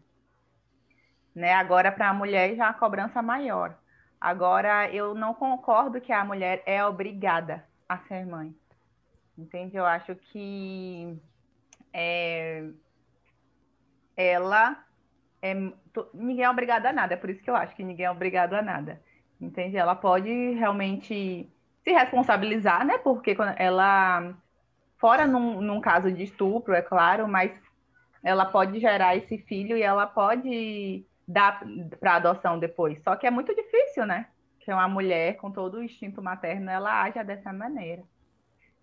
[1.33, 1.53] Né?
[1.53, 3.77] Agora, para a mulher, já a cobrança maior.
[4.21, 8.55] Agora, eu não concordo que a mulher é obrigada a ser mãe.
[9.35, 9.75] Entende?
[9.75, 11.19] Eu acho que
[11.91, 12.69] é,
[14.15, 14.85] ela
[15.41, 15.53] é,
[16.13, 18.53] ninguém é obrigado a nada, é por isso que eu acho que ninguém é obrigado
[18.53, 19.01] a nada.
[19.39, 19.77] Entende?
[19.77, 21.49] Ela pode realmente
[21.83, 22.97] se responsabilizar, né?
[22.97, 24.33] Porque ela,
[24.97, 27.51] fora num, num caso de estupro, é claro, mas
[28.23, 31.63] ela pode gerar esse filho e ela pode dar
[31.99, 33.01] para adoção depois.
[33.03, 34.27] Só que é muito difícil, né?
[34.59, 38.03] Que uma mulher com todo o instinto materno ela haja dessa maneira.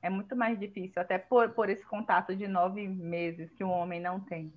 [0.00, 4.00] É muito mais difícil, até por, por esse contato de nove meses que o homem
[4.00, 4.52] não tem.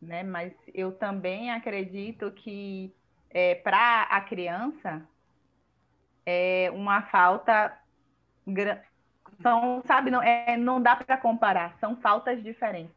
[0.00, 0.22] Né?
[0.22, 2.94] Mas eu também acredito que
[3.34, 5.02] é, para a criança
[6.24, 7.76] é uma falta
[9.42, 12.94] são sabe não é não dá para comparar são faltas diferentes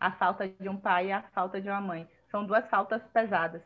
[0.00, 2.08] a falta de um pai e a falta de uma mãe.
[2.30, 3.62] São duas faltas pesadas.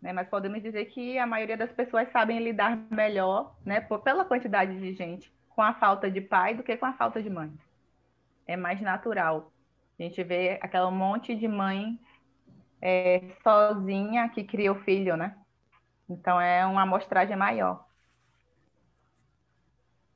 [0.00, 0.12] Né?
[0.12, 4.78] Mas podemos dizer que a maioria das pessoas sabem lidar melhor, né, por, pela quantidade
[4.78, 7.52] de gente, com a falta de pai do que com a falta de mãe.
[8.46, 9.50] É mais natural.
[9.98, 11.98] A gente vê aquele monte de mãe
[12.80, 15.36] é, sozinha que cria o filho, né?
[16.14, 17.84] Então é uma amostragem maior.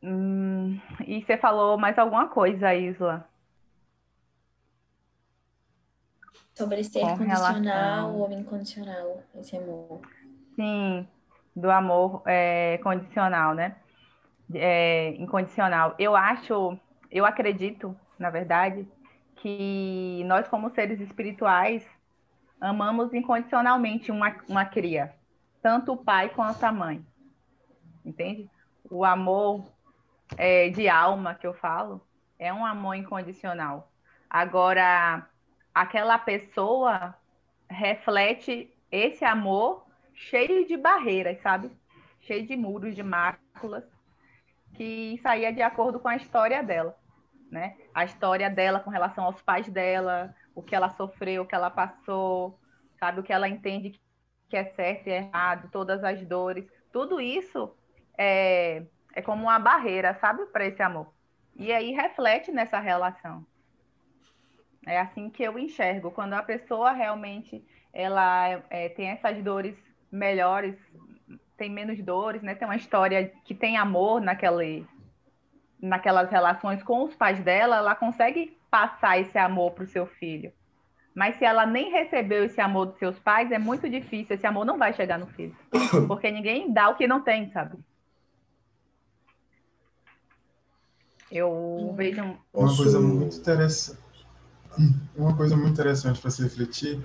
[0.01, 3.29] Hum, e você falou mais alguma coisa, Isla?
[6.55, 8.17] Sobre ser com condicional relação...
[8.17, 10.01] ou incondicional, esse amor.
[10.55, 11.07] Sim,
[11.55, 13.77] do amor é, condicional, né?
[14.55, 15.95] É, incondicional.
[15.99, 16.79] Eu acho,
[17.11, 18.87] eu acredito, na verdade,
[19.37, 21.85] que nós, como seres espirituais,
[22.61, 25.15] amamos incondicionalmente uma, uma cria,
[25.63, 27.05] tanto o pai quanto a mãe.
[28.05, 28.49] Entende?
[28.91, 29.71] O amor
[30.37, 32.01] é, de alma que eu falo
[32.39, 33.91] é um amor incondicional.
[34.31, 35.27] Agora,
[35.75, 37.15] aquela pessoa
[37.69, 41.71] reflete esse amor cheio de barreiras, sabe?
[42.21, 43.85] Cheio de muros, de máculas,
[44.75, 46.97] que saía de acordo com a história dela,
[47.51, 47.77] né?
[47.95, 51.71] A história dela com relação aos pais dela, o que ela sofreu, o que ela
[51.71, 52.59] passou,
[52.99, 53.21] sabe?
[53.21, 54.01] O que ela entende
[54.49, 57.75] que é certo e errado, todas as dores, tudo isso
[58.17, 58.83] é,
[59.15, 60.47] é como uma barreira, sabe?
[60.47, 61.13] Para esse amor.
[61.55, 63.45] E aí reflete nessa relação.
[64.87, 66.11] É assim que eu enxergo.
[66.11, 69.77] Quando a pessoa realmente ela é, tem essas dores
[70.11, 70.77] melhores,
[71.57, 72.55] tem menos dores, né?
[72.55, 74.87] Tem uma história que tem amor naquele,
[75.81, 80.53] naquelas relações com os pais dela, ela consegue passar esse amor para o seu filho.
[81.19, 84.37] Mas se ela nem recebeu esse amor dos seus pais, é muito difícil.
[84.37, 85.53] Esse amor não vai chegar no filho.
[86.07, 87.77] Porque ninguém dá o que não tem, sabe?
[91.29, 92.23] Eu vejo.
[92.55, 93.99] Uma coisa muito interessante.
[95.17, 97.01] Uma coisa muito interessante para se refletir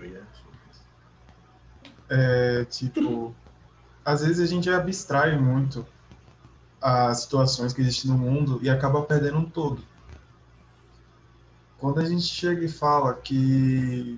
[2.07, 3.33] é tipo,
[4.05, 5.83] às vezes a gente abstrai muito
[6.79, 9.81] as situações que existem no mundo e acaba perdendo um todo.
[11.83, 14.17] Quando a gente chega e fala que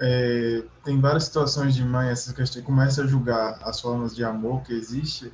[0.00, 4.64] é, tem várias situações de mãe, essas questões, começa a julgar as formas de amor
[4.64, 5.32] que existe,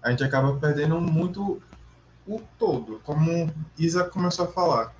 [0.00, 1.60] a gente acaba perdendo muito
[2.24, 4.94] o todo, como Isa começou a falar.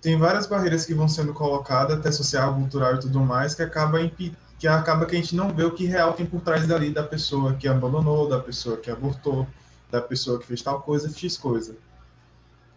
[0.00, 3.98] Tem várias barreiras que vão sendo colocadas, até social, cultural e tudo mais, que acaba
[4.06, 7.02] que acaba que a gente não vê o que real tem por trás dali da
[7.02, 9.44] pessoa que abandonou, da pessoa que abortou,
[9.90, 11.74] da pessoa que fez tal coisa, X coisa.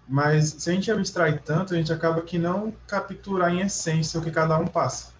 [0.07, 4.23] Mas se a gente abstrai tanto, a gente acaba que não capturar em essência o
[4.23, 5.13] que cada um passa.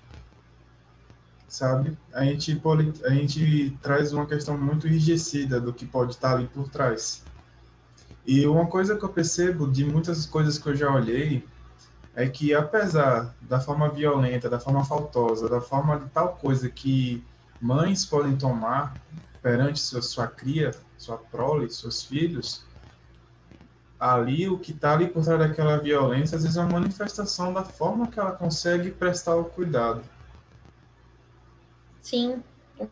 [1.48, 1.98] Sabe?
[2.14, 2.62] A gente,
[3.04, 7.24] a gente traz uma questão muito enrijecida do que pode estar ali por trás.
[8.26, 11.48] E uma coisa que eu percebo de muitas coisas que eu já olhei
[12.16, 17.24] é que apesar da forma violenta, da forma faltosa, da forma de tal coisa que
[17.62, 18.96] mães podem tomar
[19.42, 22.64] perante sua, sua cria, sua prole, seus filhos,
[24.14, 27.64] ali o que está ali por trás daquela violência, às vezes é uma manifestação da
[27.64, 30.04] forma que ela consegue prestar o cuidado.
[32.02, 32.44] Sim.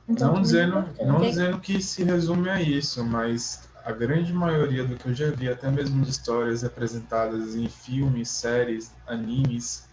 [0.07, 5.09] Não dizendo, não dizendo que se resume a isso, mas a grande maioria do que
[5.09, 9.87] eu já vi, até mesmo de histórias representadas em filmes, séries, animes,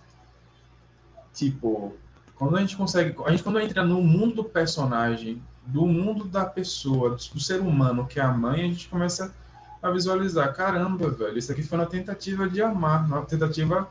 [1.35, 1.97] tipo,
[2.37, 6.45] quando a gente consegue, a gente quando entra no mundo do personagem, do mundo da
[6.45, 9.35] pessoa, do ser humano que é a mãe, a gente começa
[9.83, 13.91] a visualizar, caramba, velho, isso aqui foi uma tentativa de amar, uma tentativa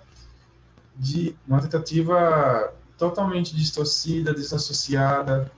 [0.95, 5.52] de uma tentativa totalmente distorcida, desassociada,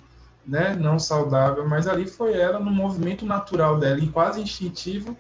[0.46, 5.18] né, não saudável, mas ali foi ela no movimento natural dela e quase instintivo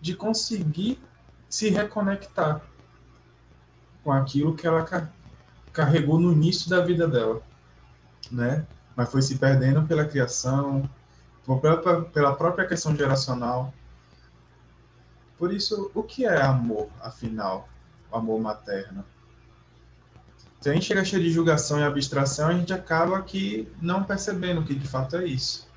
[0.00, 1.00] de conseguir
[1.48, 2.60] se reconectar
[4.02, 4.86] com aquilo que ela
[5.72, 7.40] carregou no início da vida dela,
[8.30, 8.66] né?
[8.94, 10.88] Mas foi se perdendo pela criação,
[11.60, 13.72] pela, pela própria questão geracional.
[15.38, 17.68] Por isso, o que é amor, afinal?
[18.10, 19.04] O amor materno?
[20.60, 24.64] Se a gente chega cheio de julgação e abstração, a gente acaba que não percebendo
[24.64, 25.68] que de fato é isso.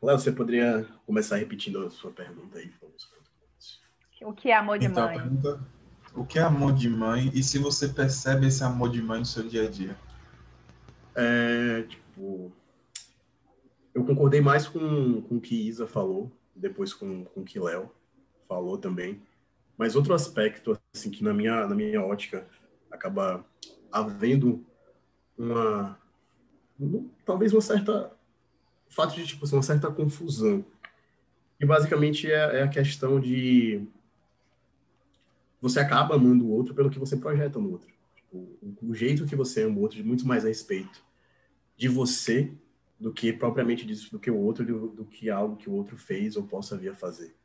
[0.00, 2.72] Léo, você poderia começar repetindo a sua pergunta aí?
[4.22, 5.18] O que é amor de então, mãe?
[5.18, 5.60] Pergunta,
[6.14, 9.26] o que é amor de mãe e se você percebe esse amor de mãe no
[9.26, 9.96] seu dia a dia?
[11.14, 12.52] É, tipo,
[13.94, 17.90] eu concordei mais com, com o que Isa falou, depois com, com o que Léo
[18.50, 19.22] falou também.
[19.78, 22.44] Mas outro aspecto, assim, que na minha, na minha ótica
[22.90, 23.46] acaba
[23.92, 24.66] havendo
[25.38, 25.96] uma
[27.24, 28.10] talvez uma certa
[28.88, 30.64] fato de tipo uma certa confusão.
[31.60, 33.86] E basicamente é, é, a questão de
[35.60, 37.88] você acaba amando o outro pelo que você projeta no outro.
[38.16, 41.02] Tipo, o, o, jeito que você ama o outro de muito mais a respeito
[41.76, 42.52] de você
[42.98, 45.96] do que propriamente disso do que o outro do, do que algo que o outro
[45.96, 47.39] fez ou possa vir a fazer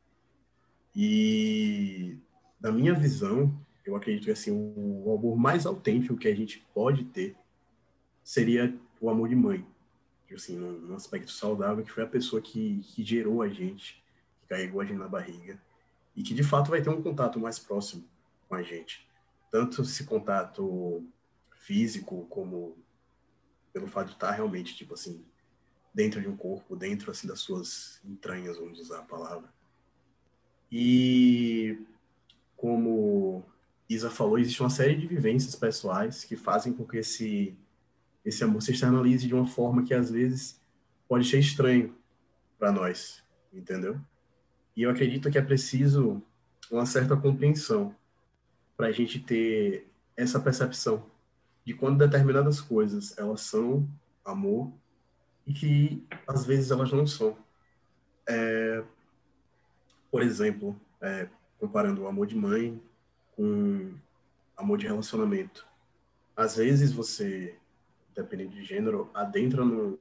[0.95, 2.17] e
[2.59, 3.53] na minha visão
[3.85, 7.35] eu acredito que assim, o amor mais autêntico que a gente pode ter
[8.23, 9.65] seria o amor de mãe.
[10.33, 14.03] Assim, num, aspecto saudável, que foi a pessoa que, que gerou a gente,
[14.41, 15.61] que carregou a gente na barriga,
[16.15, 18.03] e que de fato vai ter um contato mais próximo
[18.49, 19.07] com a gente.
[19.51, 21.07] Tanto esse contato
[21.59, 22.75] físico, como
[23.71, 25.23] pelo fato de estar realmente, tipo assim,
[25.93, 29.53] dentro de um corpo, dentro assim das suas entranhas, vamos usar a palavra.
[30.77, 31.79] E
[32.57, 33.45] como
[33.87, 37.57] Isa falou, existe uma série de vivências pessoais que fazem com que esse,
[38.25, 40.59] esse amor se externalize de uma forma que às vezes
[41.07, 41.95] pode ser estranho
[42.59, 43.97] para nós, entendeu?
[44.75, 46.21] E eu acredito que é preciso
[46.69, 47.95] uma certa compreensão
[48.75, 51.05] para a gente ter essa percepção
[51.63, 53.87] de quando determinadas coisas elas são
[54.25, 54.73] amor
[55.47, 57.37] e que às vezes elas não são.
[58.27, 58.83] É,
[60.15, 61.27] por exemplo, é,
[61.59, 62.81] comparando o amor de mãe
[63.35, 63.95] com
[64.55, 65.67] amor de relacionamento.
[66.33, 67.53] Às vezes você,
[68.15, 69.99] dependendo de gênero, adentra no,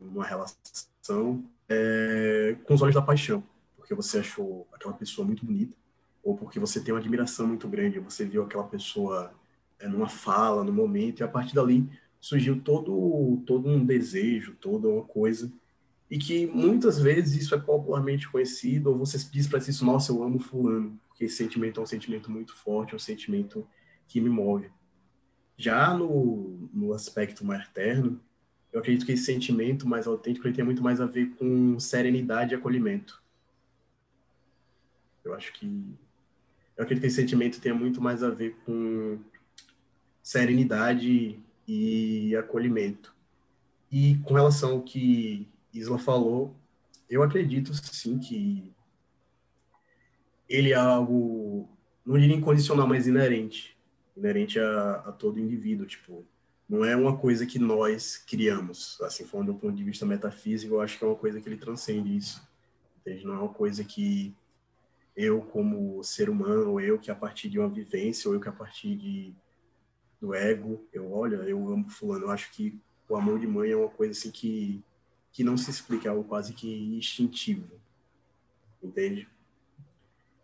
[0.00, 3.44] numa relação é, com os olhos da paixão,
[3.76, 5.76] porque você achou aquela pessoa muito bonita,
[6.20, 9.32] ou porque você tem uma admiração muito grande, você viu aquela pessoa
[9.78, 11.88] é, numa fala, no momento, e a partir dali
[12.18, 15.48] surgiu todo, todo um desejo, toda uma coisa,
[16.10, 20.22] e que muitas vezes isso é popularmente conhecido, ou você diz para si, nossa, eu
[20.24, 23.66] amo fulano, porque esse sentimento é um sentimento muito forte, é um sentimento
[24.08, 24.70] que me move.
[25.56, 28.20] Já no, no aspecto materno,
[28.72, 32.54] eu acredito que esse sentimento mais autêntico ele tem muito mais a ver com serenidade
[32.54, 33.22] e acolhimento.
[35.24, 35.66] Eu acho que
[36.76, 39.18] eu acredito que esse sentimento tenha muito mais a ver com
[40.22, 41.38] serenidade
[41.68, 43.14] e acolhimento.
[43.92, 46.56] E com relação ao que Isla falou,
[47.08, 48.72] eu acredito sim que
[50.48, 51.68] ele é algo,
[52.04, 53.78] não diria incondicional, mas inerente.
[54.16, 55.86] Inerente a, a todo indivíduo.
[55.86, 56.26] Tipo,
[56.68, 59.00] não é uma coisa que nós criamos.
[59.00, 61.56] Assim, falando do ponto de vista metafísico, eu acho que é uma coisa que ele
[61.56, 62.42] transcende isso.
[63.00, 63.24] Entende?
[63.24, 64.34] Não é uma coisa que
[65.16, 68.48] eu, como ser humano, ou eu que a partir de uma vivência, ou eu que
[68.48, 69.34] a partir de,
[70.20, 72.26] do ego, eu, olha, eu amo fulano.
[72.26, 74.82] Eu acho que o amor de mãe é uma coisa assim que,
[75.32, 77.66] que não se explica, é algo quase que instintivo.
[78.82, 79.28] Entende?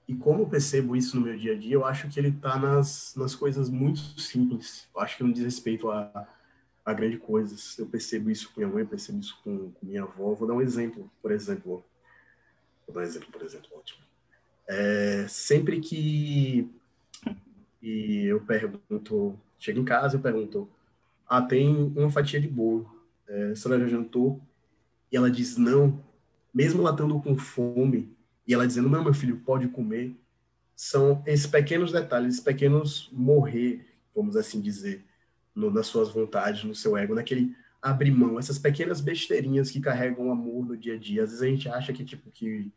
[0.06, 2.58] E como eu percebo isso no meu dia a dia, eu acho que ele está
[2.58, 4.88] nas, nas coisas muito simples.
[4.94, 6.28] Eu acho que não diz respeito a,
[6.84, 7.76] a grandes coisas.
[7.78, 10.32] Eu percebo isso com minha mãe, percebo isso com, com minha avó.
[10.34, 11.84] Vou dar um exemplo, por exemplo.
[12.86, 14.00] Vou dar um exemplo, por exemplo, ótimo.
[14.68, 16.70] É, sempre que
[17.86, 20.68] e eu pergunto, chego em casa, eu pergunto,
[21.28, 22.90] ah, tem uma fatia de bolo,
[23.28, 24.40] é, a senhora já jantou?
[25.10, 26.02] E ela diz não,
[26.52, 30.16] mesmo ela estando com fome, e ela dizendo, não, meu filho, pode comer,
[30.74, 35.04] são esses pequenos detalhes, esses pequenos morrer, vamos assim dizer,
[35.54, 40.30] no, nas suas vontades, no seu ego, naquele abrir mão, essas pequenas besteirinhas que carregam
[40.30, 41.22] amor no dia a dia.
[41.22, 42.70] Às vezes a gente acha que, tipo, que,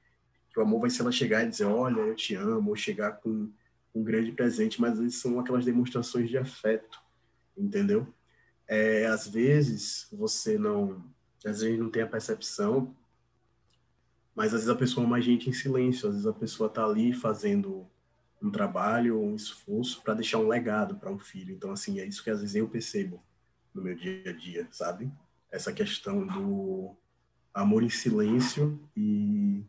[0.51, 3.13] que o amor vai ser ela chegar e dizer, olha, eu te amo, ou chegar
[3.13, 3.49] com
[3.93, 6.99] um grande presente, mas às vezes são aquelas demonstrações de afeto,
[7.57, 8.07] entendeu?
[8.67, 11.03] É, às vezes você não,
[11.45, 12.95] às vezes não tem a percepção
[14.39, 16.85] mas às vezes a pessoa ama a gente em silêncio, às vezes a pessoa está
[16.85, 17.85] ali fazendo
[18.41, 21.53] um trabalho, um esforço para deixar um legado para um filho.
[21.53, 23.21] Então, assim, é isso que às vezes eu percebo
[23.73, 25.11] no meu dia a dia, sabe?
[25.51, 26.95] Essa questão do
[27.53, 29.61] amor em silêncio e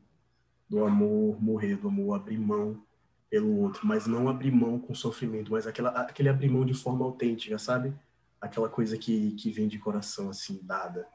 [0.68, 2.80] do amor morrer, do amor abrir mão
[3.28, 7.04] pelo outro, mas não abrir mão com sofrimento, mas aquela, aquele abrir mão de forma
[7.04, 7.92] autêntica, sabe?
[8.40, 11.08] Aquela coisa que, que vem de coração, assim, dada.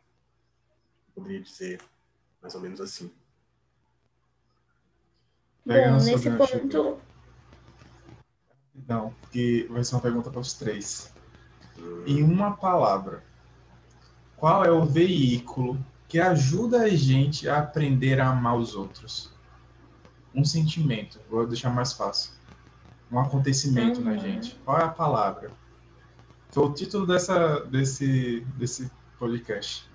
[1.16, 1.82] Poderia dizer
[2.42, 3.12] mais ou menos assim.
[5.66, 7.00] Bom, nesse ponto.
[8.88, 11.12] Não, porque vai ser uma pergunta para os três.
[12.06, 13.24] Em uma palavra,
[14.38, 19.34] qual é o veículo que ajuda a gente a aprender a amar os outros?
[20.34, 22.34] Um sentimento, vou deixar mais fácil.
[23.12, 24.06] Um acontecimento uhum.
[24.06, 24.56] na gente.
[24.66, 25.52] Qual é a palavra?
[26.50, 29.90] Foi o título dessa, desse, desse podcast.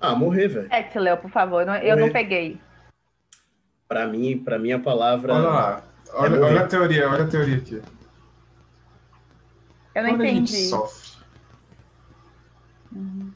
[0.00, 0.68] Ah, morrer, velho.
[0.70, 2.60] É, Léo, por favor, eu não peguei.
[3.88, 5.34] Para mim, para mim a palavra.
[5.34, 5.82] Olha lá.
[6.14, 7.82] Olha, é olha a teoria, olha a teoria aqui.
[9.94, 10.52] Eu não Quando entendi.
[10.52, 11.16] a gente sofre.
[12.92, 13.32] Uhum.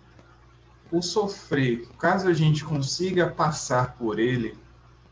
[0.93, 4.59] O sofrer, caso a gente consiga passar por ele,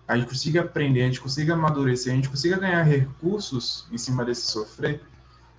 [0.07, 4.25] a gente consiga aprender, a gente consiga amadurecer, a gente consiga ganhar recursos em cima
[4.25, 5.01] desse sofrer,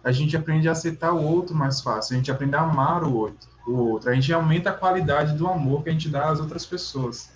[0.04, 3.16] a gente aprende a aceitar o outro mais fácil, a gente aprende a amar o
[3.16, 6.40] outro, o outro, a gente aumenta a qualidade do amor que a gente dá às
[6.40, 7.30] outras pessoas.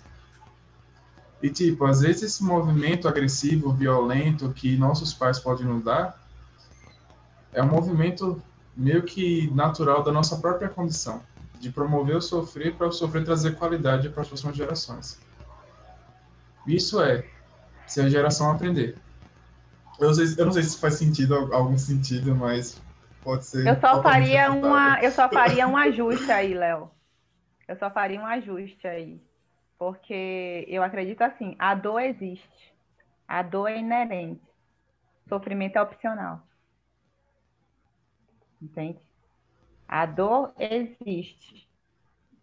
[1.42, 6.18] E, tipo, às vezes esse movimento agressivo, violento que nossos pais podem nos dar
[7.52, 8.42] é um movimento
[8.76, 11.22] meio que natural da nossa própria condição,
[11.60, 15.18] de promover o sofrer para o sofrer trazer qualidade para as próximas gerações.
[16.66, 17.24] Isso é,
[17.86, 18.96] se a geração aprender.
[20.00, 22.80] Eu não sei, eu não sei se faz sentido, algum sentido, mas
[23.24, 23.66] pode ser.
[23.66, 26.90] Eu só faria uma, eu só faria um ajuste aí, Léo.
[27.66, 29.20] Eu só faria um ajuste aí.
[29.78, 32.74] Porque eu acredito assim, a dor existe.
[33.26, 34.42] A dor é inerente.
[35.28, 36.42] Sofrimento é opcional.
[38.60, 39.00] Entende?
[39.88, 41.68] A dor existe.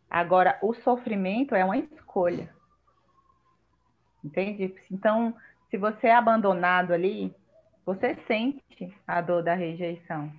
[0.09, 2.53] Agora, o sofrimento é uma escolha.
[4.23, 4.75] Entende?
[4.91, 5.36] Então,
[5.69, 7.34] se você é abandonado ali,
[7.86, 10.32] você sente a dor da rejeição.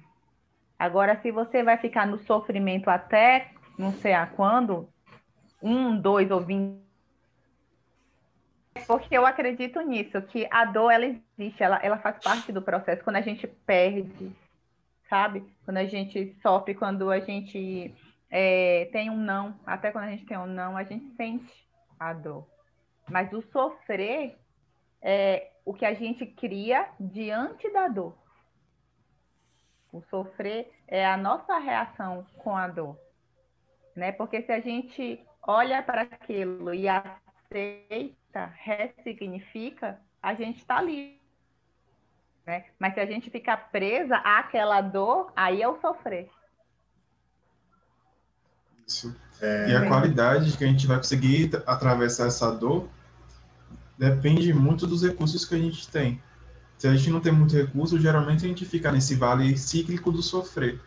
[0.83, 4.89] Agora, se você vai ficar no sofrimento até não sei a quando,
[5.62, 6.83] um, dois ou vinte
[8.85, 13.05] porque eu acredito nisso, que a dor ela existe, ela, ela faz parte do processo.
[13.05, 14.33] Quando a gente perde,
[15.09, 15.47] sabe?
[15.64, 17.95] Quando a gente sofre, quando a gente
[18.28, 21.64] é, tem um não, até quando a gente tem um não, a gente sente
[21.97, 22.45] a dor.
[23.09, 24.37] Mas o sofrer
[25.01, 28.20] é o que a gente cria diante da dor.
[29.93, 32.99] O sofrer é a nossa reação com a dor.
[33.95, 34.11] Né?
[34.11, 41.20] Porque se a gente olha para aquilo e aceita, ressignifica, a gente está livre.
[42.47, 42.64] Né?
[42.78, 46.30] Mas se a gente ficar presa àquela dor, aí é o sofrer.
[48.86, 49.14] Isso.
[49.40, 49.68] É...
[49.68, 52.88] E a qualidade que a gente vai conseguir atravessar essa dor
[53.99, 56.22] depende muito dos recursos que a gente tem.
[56.83, 60.20] Se a gente não tem muito recurso, geralmente a gente fica nesse vale cíclico do
[60.20, 60.80] sofrer.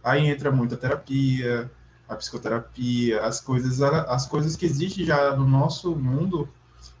[0.00, 1.68] Aí entra muita terapia,
[2.08, 6.48] a psicoterapia, as coisas, as coisas que existem já no nosso mundo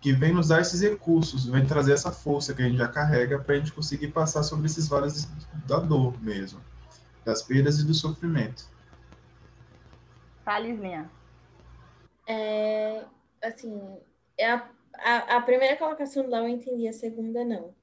[0.00, 3.38] que vem nos dar esses recursos, vem trazer essa força que a gente já carrega
[3.38, 5.28] para a gente conseguir passar sobre esses vales
[5.68, 6.60] da dor mesmo,
[7.24, 8.68] das perdas e do sofrimento.
[10.44, 11.08] Falezinha.
[12.26, 13.04] É,
[13.40, 13.80] assim,
[14.36, 17.77] é a, a, a, primeira colocação lá eu entendi, a segunda não,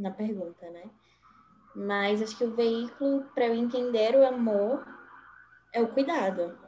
[0.00, 0.90] na pergunta, né?
[1.74, 4.84] Mas acho que o veículo para eu entender o amor
[5.72, 6.58] é o cuidado.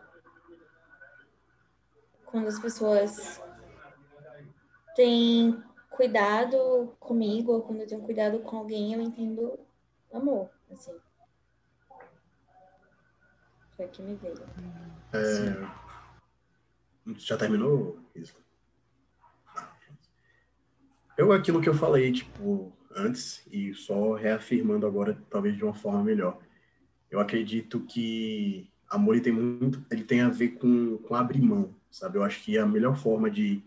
[2.27, 3.43] Quando as pessoas
[4.95, 9.59] têm cuidado comigo, ou quando eu tenho cuidado com alguém, eu entendo
[10.13, 10.97] amor, assim.
[13.77, 14.35] Foi que me veio.
[15.13, 15.83] É...
[17.19, 18.41] Já terminou, Isla?
[21.17, 26.03] Eu, aquilo que eu falei, tipo, antes, e só reafirmando agora, talvez de uma forma
[26.03, 26.39] melhor.
[27.11, 31.75] Eu acredito que amor ele tem muito, ele tem a ver com, com abrir mão,
[31.91, 32.19] sabe?
[32.19, 33.63] Eu acho que a melhor forma de,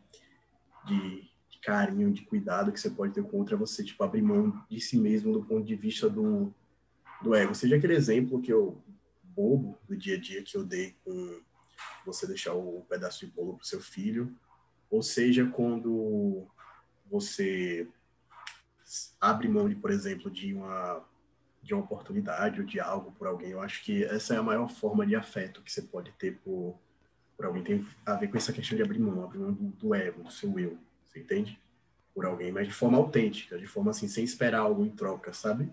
[0.86, 4.22] de, de carinho, de cuidado que você pode ter com outro é você, tipo, abrir
[4.22, 6.54] mão de si mesmo do ponto de vista do,
[7.22, 7.56] do ego.
[7.56, 8.82] Seja aquele exemplo que eu,
[9.36, 11.42] bobo do dia a dia que eu dei com
[12.06, 14.34] você deixar o pedaço de bolo pro seu filho,
[14.90, 16.48] ou seja, quando
[17.10, 17.88] você
[19.20, 21.04] abre mão, por exemplo, de uma
[21.66, 23.50] de uma oportunidade ou de algo por alguém.
[23.50, 26.80] Eu acho que essa é a maior forma de afeto que você pode ter por,
[27.36, 27.64] por alguém.
[27.64, 30.32] Tem a ver com essa questão de abrir mão, abrir mão do, do ego, do
[30.32, 31.60] seu eu, você entende?
[32.14, 35.72] Por alguém, mas de forma autêntica, de forma assim, sem esperar algo em troca, sabe?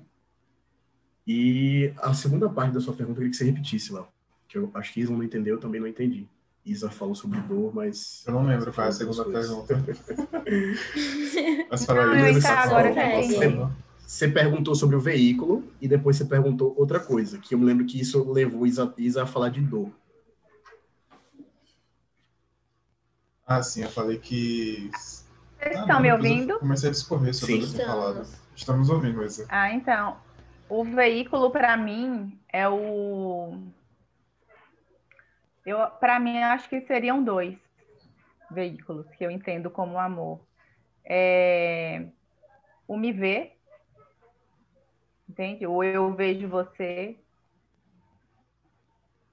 [1.26, 4.08] E a segunda parte da sua pergunta, eu queria que você repetisse, lá,
[4.48, 6.26] que eu acho que Isa não entendeu, eu também não entendi.
[6.64, 8.22] Isa falou sobre dor, mas.
[8.26, 9.84] Eu não lembro qual é a segunda pergunta.
[11.68, 12.50] mas fala aí, Isa.
[12.50, 13.68] Agora você,
[14.06, 17.84] você perguntou sobre o veículo e depois você perguntou outra coisa, que eu me lembro
[17.84, 19.90] que isso levou Isa, Isa a falar de dor.
[23.44, 24.88] Ah, sim, eu falei que.
[24.92, 26.58] Vocês ah, estão me ouvindo?
[26.60, 28.26] Comecei a discorrer sobre o que você falado.
[28.54, 29.46] Estamos ouvindo, Isa.
[29.48, 30.16] Ah, então.
[30.68, 33.58] O veículo, para mim, é o
[35.64, 37.58] eu, para mim, acho que seriam dois
[38.50, 40.40] veículos que eu entendo como amor.
[41.04, 42.06] É,
[42.86, 43.58] o me ver,
[45.28, 45.66] entende?
[45.66, 47.16] Ou eu vejo você,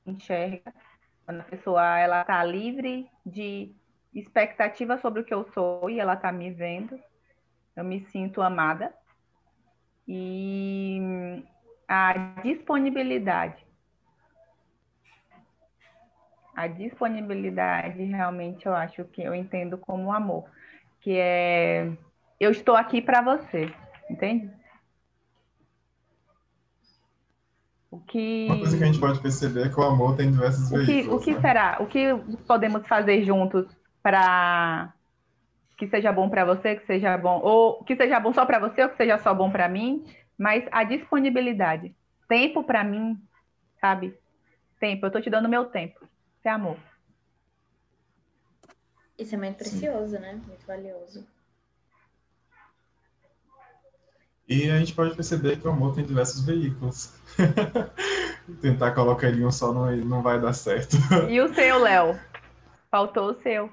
[0.06, 0.74] enxerga.
[1.26, 3.76] Quando a pessoa ela tá livre de
[4.14, 7.00] expectativa sobre o que eu sou e ela tá me vendo,
[7.76, 8.94] eu me sinto amada.
[10.08, 11.44] E
[11.88, 13.69] a disponibilidade
[16.60, 20.44] a disponibilidade realmente eu acho que eu entendo como amor,
[21.00, 21.90] que é
[22.38, 23.74] eu estou aqui para você,
[24.10, 24.52] entende?
[27.90, 28.46] O que...
[28.46, 30.86] Uma coisa que a gente pode perceber é que o amor tem diversos o que,
[30.86, 31.22] veículos.
[31.22, 31.42] O que né?
[31.42, 31.78] será?
[31.80, 32.06] O que
[32.46, 33.66] podemos fazer juntos
[34.04, 34.94] para
[35.78, 38.84] que seja bom para você, que seja bom, ou que seja bom só para você,
[38.84, 40.04] ou que seja só bom para mim,
[40.38, 41.96] mas a disponibilidade.
[42.28, 43.18] Tempo para mim,
[43.80, 44.14] sabe?
[44.78, 46.09] Tempo, eu estou te dando meu tempo.
[46.44, 46.78] É amor.
[49.18, 50.22] Isso é muito precioso, Sim.
[50.22, 50.42] né?
[50.48, 51.28] Muito valioso.
[54.48, 57.14] E a gente pode perceber que o amor tem diversos veículos.
[58.62, 60.98] Tentar colocar ele em um só não, não vai dar certo.
[61.30, 62.20] E o seu, Léo?
[62.90, 63.72] Faltou o seu.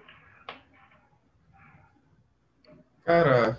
[3.05, 3.59] Cara,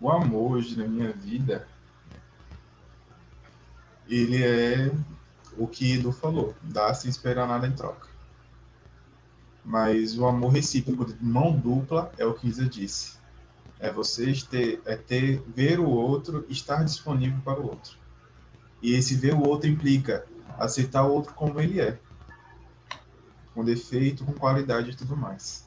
[0.00, 1.68] o amor hoje na minha vida,
[4.08, 4.90] ele é
[5.58, 8.08] o que Edu falou, dá sem esperar nada em troca.
[9.64, 13.16] Mas o amor recíproco de mão dupla é o que Isa disse.
[13.80, 17.96] É você ter, é ter, ver o outro, estar disponível para o outro.
[18.80, 20.24] E esse ver o outro implica
[20.58, 21.98] aceitar o outro como ele é.
[23.54, 25.66] Com defeito, com qualidade e tudo mais.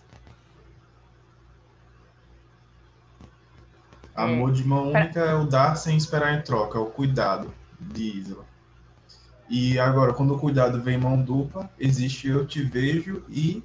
[4.16, 8.04] Amor de mão única é o dar sem esperar em troca, é o cuidado de
[8.20, 8.49] Isla.
[9.50, 13.64] E agora, quando o cuidado vem em mão dupla, existe eu te vejo e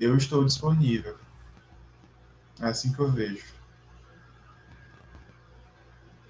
[0.00, 1.18] eu estou disponível.
[2.58, 3.44] É assim que eu vejo.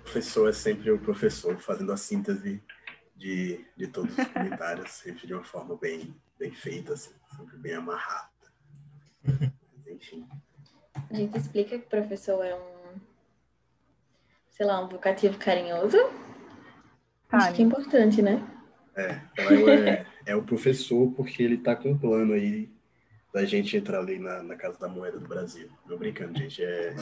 [0.01, 2.61] O professor é sempre o professor, fazendo a síntese
[3.15, 7.75] de, de todos os comentários, sempre de uma forma bem, bem feita, assim, sempre bem
[7.75, 8.31] amarrada.
[9.87, 10.27] enfim.
[11.09, 13.01] A gente explica que o professor é um,
[14.51, 15.99] sei lá, um vocativo carinhoso.
[17.31, 18.45] Acho que é importante, né?
[18.97, 22.69] É, Léo é, é o professor porque ele tá com um plano aí
[23.33, 25.69] da gente entrar ali na, na Casa da Moeda do Brasil.
[25.89, 26.63] Tô brincando, gente.
[26.63, 26.95] É...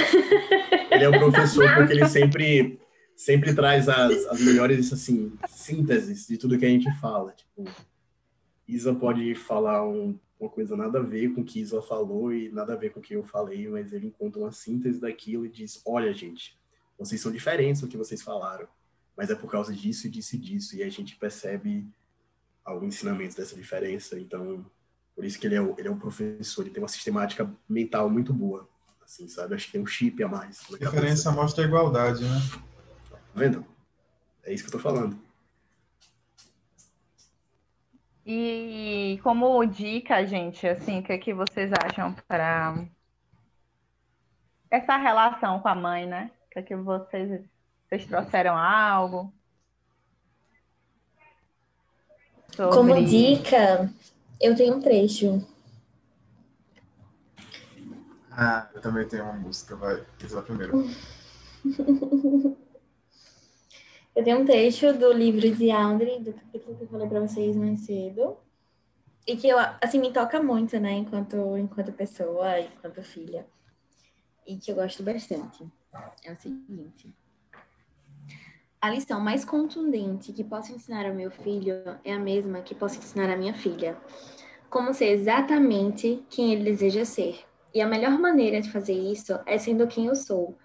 [0.92, 2.78] Ele é o professor porque ele sempre,
[3.16, 7.32] sempre traz as, as melhores, assim, sínteses de tudo que a gente fala.
[7.32, 7.68] Tipo,
[8.68, 12.48] Isa pode falar um, uma coisa nada a ver com o que Isa falou e
[12.50, 15.50] nada a ver com o que eu falei, mas ele encontra uma síntese daquilo e
[15.50, 16.56] diz, olha, gente,
[16.96, 18.68] vocês são diferentes do que vocês falaram,
[19.16, 21.86] mas é por causa disso e disso e disso, e a gente percebe
[22.64, 24.64] alguns ensinamentos dessa diferença, então
[25.14, 28.08] por isso que ele é, o, ele é um professor, ele tem uma sistemática mental
[28.08, 28.68] muito boa.
[29.04, 29.54] Assim, sabe?
[29.54, 30.62] Acho que tem um chip a mais.
[30.72, 32.38] A diferença mostra a igualdade, né?
[33.10, 33.66] Tá vendo?
[34.44, 35.20] É isso que eu tô falando.
[38.24, 42.86] E como dica, gente, assim, o que, é que vocês acham para
[44.70, 46.30] essa relação com a mãe, né?
[46.46, 47.44] O que, é que vocês,
[47.90, 49.34] vocês trouxeram algo?
[52.54, 52.76] Sobre...
[52.76, 53.92] Como dica,
[54.40, 55.44] eu tenho um trecho.
[58.30, 60.06] Ah, eu também tenho uma música, vai.
[60.22, 60.88] Isa primeiro.
[64.14, 67.56] eu tenho um trecho do livro de Audrey, do capítulo que eu falei para vocês
[67.56, 68.36] mais cedo.
[69.26, 70.92] E que, eu, assim, me toca muito, né?
[70.92, 73.44] Enquanto, enquanto pessoa, enquanto filha.
[74.46, 75.68] E que eu gosto bastante.
[76.24, 77.12] É o seguinte.
[78.82, 82.96] A lição mais contundente que posso ensinar ao meu filho é a mesma que posso
[82.96, 83.94] ensinar à minha filha.
[84.70, 87.44] Como ser exatamente quem ele deseja ser.
[87.74, 90.56] E a melhor maneira de fazer isso é sendo quem eu sou.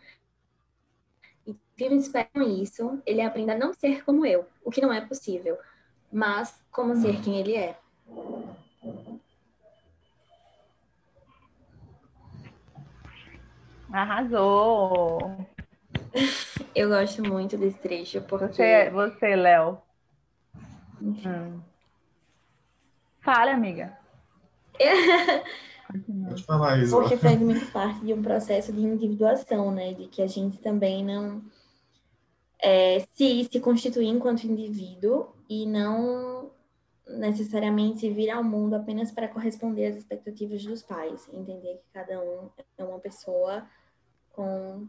[1.45, 4.93] E se eu espero isso, ele aprenda a não ser como eu, o que não
[4.93, 5.57] é possível,
[6.09, 7.78] mas como ser quem ele é.
[13.91, 15.20] Arrasou!
[16.76, 18.47] Eu gosto muito desse trecho, porque...
[18.47, 19.78] Você, você Léo.
[21.01, 21.61] Hum.
[23.21, 23.97] Fale, amiga.
[26.28, 26.97] Pode falar, Isa.
[26.97, 29.93] Porque faz muito parte de um processo de individuação, né?
[29.93, 31.41] De que a gente também não
[32.59, 36.51] é, se, se constituir enquanto indivíduo e não
[37.07, 41.30] necessariamente vir ao mundo apenas para corresponder às expectativas dos pais.
[41.32, 43.65] Entender que cada um é uma pessoa
[44.34, 44.88] com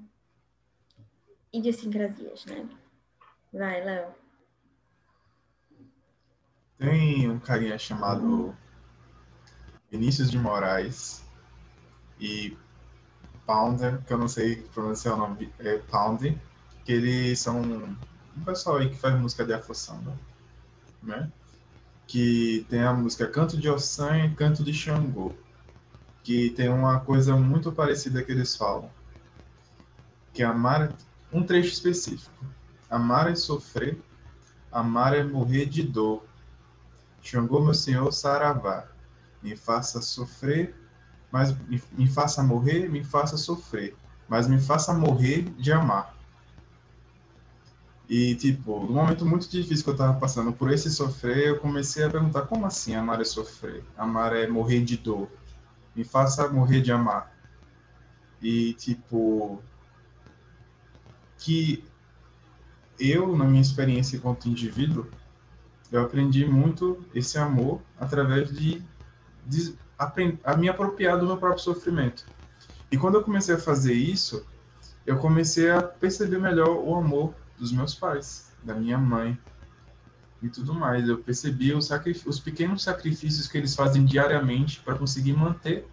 [1.58, 2.68] idiosincrasias, né?
[3.52, 4.08] Vai, Léo.
[6.78, 8.54] Tem um carinha chamado
[9.90, 11.24] Vinícius de Moraes
[12.20, 12.56] e
[13.46, 16.38] Pounder, que eu não sei pronunciar o nome, é Pound,
[16.84, 20.12] que eles são um pessoal aí que faz música de afro samba,
[21.02, 21.30] né?
[22.06, 25.32] Que tem a música Canto de Ossan e Canto de Xangô,
[26.22, 28.90] que tem uma coisa muito parecida que eles falam,
[30.34, 30.92] que amar
[31.36, 32.44] um trecho específico.
[32.88, 34.00] Amar é sofrer,
[34.72, 36.24] amar é morrer de dor.
[37.22, 38.88] Xangô, meu senhor, saravá.
[39.42, 40.74] Me faça sofrer,
[41.30, 43.94] mas me, me faça morrer, me faça sofrer,
[44.28, 46.14] mas me faça morrer de amar.
[48.08, 52.04] E, tipo, num momento muito difícil que eu tava passando por esse sofrer, eu comecei
[52.04, 53.84] a perguntar: como assim amar é sofrer?
[53.96, 55.28] Amar é morrer de dor.
[55.94, 57.32] Me faça morrer de amar.
[58.40, 59.60] E, tipo,
[61.38, 61.84] que
[62.98, 65.06] eu, na minha experiência enquanto indivíduo,
[65.92, 68.82] eu aprendi muito esse amor através de,
[69.46, 69.74] de
[70.44, 72.26] a me apropriar do meu próprio sofrimento.
[72.90, 74.44] E quando eu comecei a fazer isso,
[75.06, 79.38] eu comecei a perceber melhor o amor dos meus pais, da minha mãe
[80.42, 81.08] e tudo mais.
[81.08, 81.88] Eu percebi os,
[82.26, 85.88] os pequenos sacrifícios que eles fazem diariamente para conseguir manter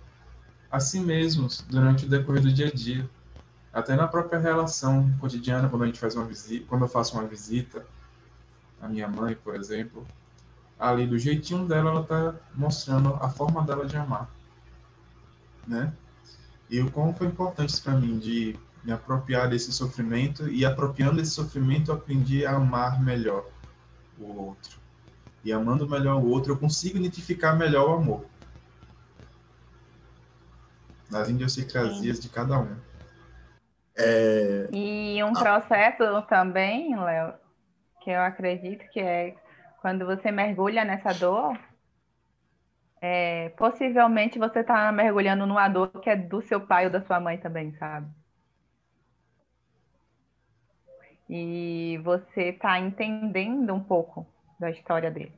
[0.71, 3.09] a si mesmos durante o decorrer do dia a dia
[3.73, 7.27] até na própria relação cotidiana, quando a gente faz uma visita, quando eu faço uma
[7.27, 7.83] visita
[8.79, 10.05] à minha mãe, por exemplo,
[10.79, 14.29] ali do jeitinho dela, ela está mostrando a forma dela de amar,
[15.67, 15.91] né?
[16.69, 21.31] E o quão foi importante para mim de me apropriar desse sofrimento e apropriando desse
[21.31, 23.45] sofrimento eu aprendi a amar melhor
[24.19, 24.77] o outro.
[25.43, 28.25] E amando melhor o outro, eu consigo identificar melhor o amor.
[31.09, 32.75] Nas idiosincrasias de cada um.
[33.97, 34.67] É...
[34.71, 37.33] E um processo também, Léo,
[38.01, 39.35] que eu acredito que é
[39.81, 41.59] quando você mergulha nessa dor,
[43.01, 47.19] é, possivelmente você está mergulhando numa dor que é do seu pai ou da sua
[47.19, 48.07] mãe também, sabe?
[51.29, 54.25] E você está entendendo um pouco
[54.57, 55.33] da história dele.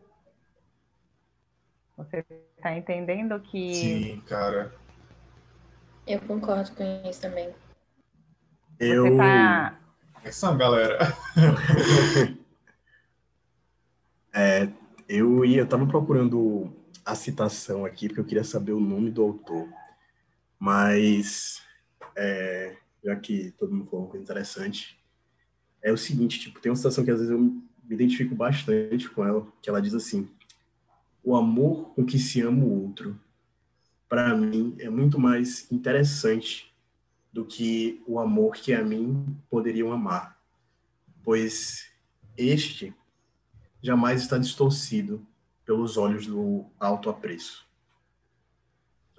[1.97, 2.23] Você
[2.57, 3.73] está entendendo que.
[3.73, 4.71] Sim, cara.
[6.05, 7.51] Eu concordo com isso também.
[8.79, 9.03] Eu...
[9.03, 9.79] Você tá...
[10.15, 10.97] Atenção, galera.
[14.33, 14.69] é,
[15.07, 16.73] Eu ia, eu tava procurando
[17.05, 19.67] a citação aqui, porque eu queria saber o nome do autor.
[20.59, 21.61] Mas,
[22.15, 24.99] é, já que todo mundo falou uma coisa interessante,
[25.81, 29.23] é o seguinte, tipo, tem uma citação que às vezes eu me identifico bastante com
[29.23, 30.27] ela, que ela diz assim,
[31.23, 33.19] o amor com que se ama o outro,
[34.09, 36.74] para mim, é muito mais interessante
[37.35, 40.39] do que o amor que a mim poderiam amar,
[41.21, 41.91] pois
[42.37, 42.95] este
[43.81, 45.21] jamais está distorcido
[45.65, 47.67] pelos olhos do alto apreço.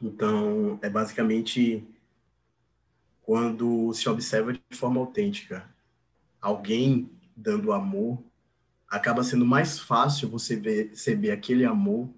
[0.01, 1.87] Então, é basicamente
[3.21, 5.69] quando se observa de forma autêntica
[6.41, 8.25] alguém dando amor,
[8.89, 12.09] acaba sendo mais fácil você receber aquele amor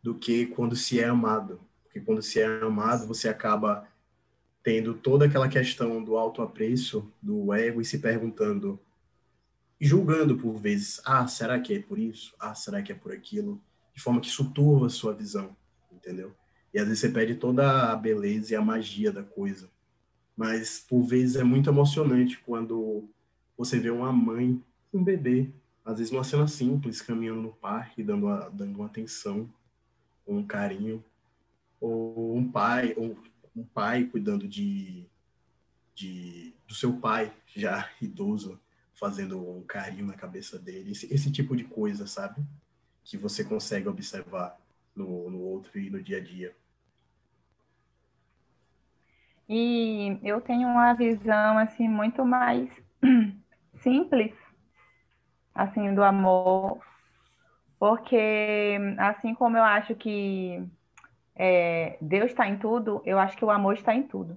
[0.00, 1.60] do que quando se é amado.
[1.82, 3.90] Porque quando se é amado, você acaba
[4.62, 8.78] tendo toda aquela questão do autoapreço, do ego e se perguntando
[9.84, 12.32] julgando por vezes, ah, será que é por isso?
[12.38, 13.60] Ah, será que é por aquilo?
[13.92, 15.56] De forma que isso turva a sua visão,
[15.90, 16.32] entendeu?
[16.72, 19.68] E às vezes você perde toda a beleza e a magia da coisa.
[20.36, 23.08] Mas por vezes é muito emocionante quando
[23.58, 24.62] você vê uma mãe,
[24.94, 25.50] um bebê,
[25.84, 29.50] às vezes numa cena simples, caminhando no parque, dando, a, dando uma atenção,
[30.24, 31.04] um carinho,
[31.80, 33.16] ou um pai, ou
[33.54, 35.06] um pai cuidando de,
[35.94, 38.60] de do seu pai já idoso,
[38.94, 42.42] fazendo um carinho na cabeça dele, esse, esse tipo de coisa, sabe?
[43.04, 44.58] Que você consegue observar
[44.94, 46.54] no, no outro e no dia a dia.
[49.48, 52.70] E eu tenho uma visão assim muito mais
[53.82, 54.32] simples
[55.54, 56.80] assim do amor,
[57.78, 60.62] porque assim como eu acho que
[61.34, 64.36] é, Deus está em tudo, eu acho que o amor está em tudo.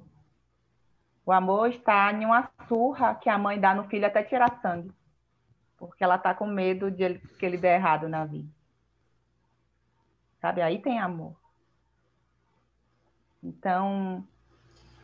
[1.25, 4.91] O amor está em uma surra que a mãe dá no filho até tirar sangue.
[5.77, 8.47] Porque ela está com medo de ele, que ele dê errado na vida.
[10.39, 10.61] Sabe?
[10.61, 11.35] Aí tem amor.
[13.43, 14.23] Então.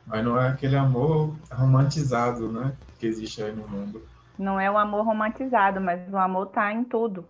[0.05, 2.75] Mas não é aquele amor romantizado, né?
[2.99, 4.05] Que existe aí no mundo.
[4.37, 7.27] Não é o amor romantizado, mas o amor está em tudo,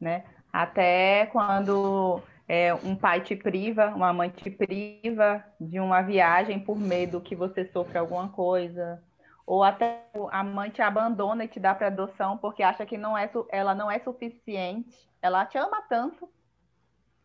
[0.00, 0.24] né?
[0.52, 2.20] Até quando
[2.52, 7.34] é, um pai te priva, uma mãe te priva de uma viagem por medo que
[7.34, 9.02] você sofra alguma coisa,
[9.46, 13.16] ou até a mãe te abandona e te dá para adoção porque acha que não
[13.16, 16.28] é, ela não é suficiente, ela te ama tanto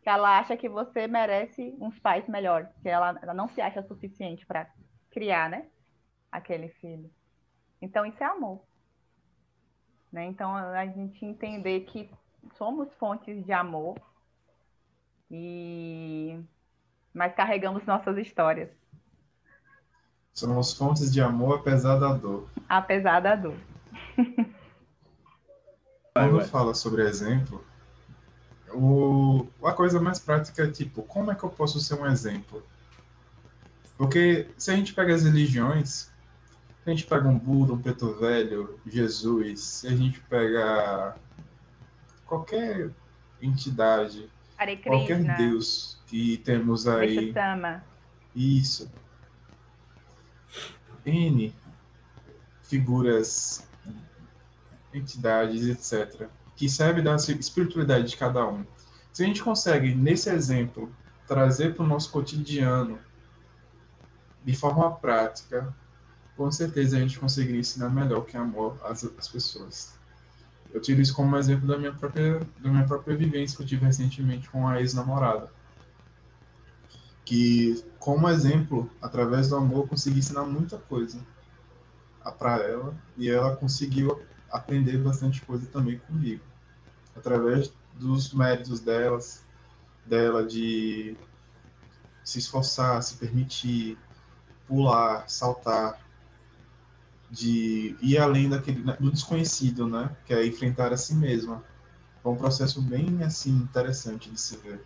[0.01, 3.83] que ela acha que você merece uns pais melhores, que ela, ela não se acha
[3.83, 4.71] suficiente para
[5.11, 5.67] criar, né,
[6.31, 7.11] aquele filho.
[7.81, 8.63] Então isso é amor,
[10.09, 10.23] né?
[10.23, 12.09] Então a gente entender que
[12.57, 14.06] somos fontes de amor
[15.29, 16.39] e
[17.13, 18.69] mas carregamos nossas histórias.
[20.33, 22.47] Somos fontes de amor apesar da dor.
[22.69, 23.57] Apesar da dor.
[26.13, 27.63] Quando fala sobre exemplo,
[28.71, 32.63] o, a coisa mais prática é tipo, como é que eu posso ser um exemplo?
[33.97, 36.11] Porque se a gente pega as religiões, se
[36.85, 41.15] a gente pega um Buda, um Preto Velho, Jesus, se a gente pega
[42.25, 42.91] qualquer
[43.41, 45.35] entidade, Hare qualquer Krishna.
[45.35, 47.33] Deus que temos aí.
[48.35, 48.91] Isso.
[51.05, 51.53] N
[52.63, 53.65] figuras,
[54.93, 58.65] entidades, etc., que servem da espiritualidade de cada um.
[59.13, 60.93] Se a gente consegue, nesse exemplo,
[61.27, 62.99] trazer para o nosso cotidiano,
[64.43, 65.73] de forma prática,
[66.35, 69.96] com certeza a gente conseguiria ensinar melhor o que é amor às, às pessoas.
[70.73, 73.85] Eu tiro isso como exemplo da minha própria, da minha própria vivência que eu tive
[73.85, 75.49] recentemente com a ex-namorada.
[77.25, 81.19] Que, como exemplo, através do amor, eu consegui ensinar muita coisa
[82.39, 86.43] para ela e ela conseguiu aprender bastante coisa também comigo.
[87.15, 89.43] Através dos méritos delas,
[90.05, 91.17] dela de
[92.23, 93.97] se esforçar, se permitir,
[94.67, 95.99] pular, saltar,
[97.29, 100.15] de ir além daquele do desconhecido, né?
[100.25, 101.63] Que é enfrentar a si mesma.
[102.23, 104.81] Foi um processo bem assim interessante de se ver.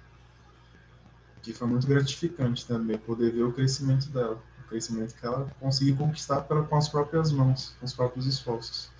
[1.41, 5.95] Que foi muito gratificante também poder ver o crescimento dela, o crescimento que ela conseguiu
[5.95, 8.91] conquistar pela, com as próprias mãos, com os próprios esforços.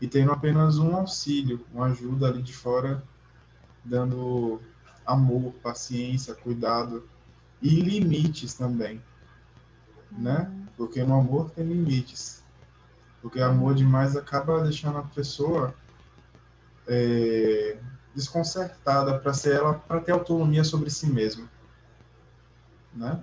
[0.00, 3.02] E tendo apenas um auxílio, uma ajuda ali de fora,
[3.84, 4.60] dando
[5.06, 7.08] amor, paciência, cuidado
[7.60, 9.02] e limites também,
[10.10, 10.50] né?
[10.76, 12.43] Porque no amor tem limites.
[13.24, 15.74] Porque amor demais acaba deixando a pessoa
[16.86, 17.78] é,
[18.14, 21.48] desconcertada para ser ela para ter autonomia sobre si mesma,
[22.92, 23.18] né?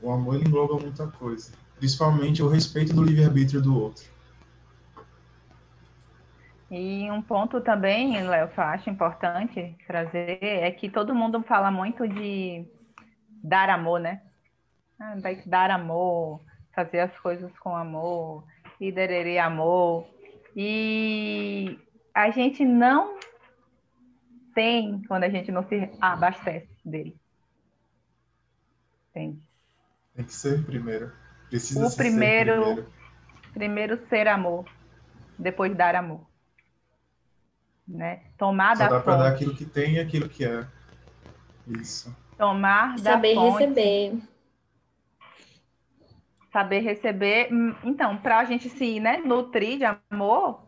[0.00, 4.06] O amor ele engloba muita coisa, principalmente o respeito do livre arbítrio do outro.
[6.70, 11.70] E um ponto também, Léo, que eu acho importante trazer é que todo mundo fala
[11.70, 12.66] muito de
[13.44, 14.22] dar amor, né?
[14.98, 15.14] Ah,
[15.44, 16.40] dar amor,
[16.74, 18.44] fazer as coisas com amor,
[18.82, 20.06] liderar amor.
[20.56, 21.78] E
[22.12, 23.18] a gente não
[24.54, 27.16] tem quando a gente não se abastece dele.
[29.10, 29.40] Entende?
[30.14, 31.12] Tem que ser primeiro.
[31.48, 32.92] Precisa o ser primeiro, primeiro.
[33.54, 34.64] primeiro ser amor,
[35.38, 36.26] depois dar amor.
[37.86, 38.22] Né?
[38.38, 39.18] Tomar Só da dá fonte.
[39.18, 40.66] dar aquilo que tem e aquilo que é.
[41.66, 42.14] Isso.
[42.38, 43.64] Tomar da Saber fonte.
[43.64, 44.31] receber.
[46.52, 47.48] Saber receber.
[47.50, 50.62] Hum, Então, para a gente se né, nutrir de amor,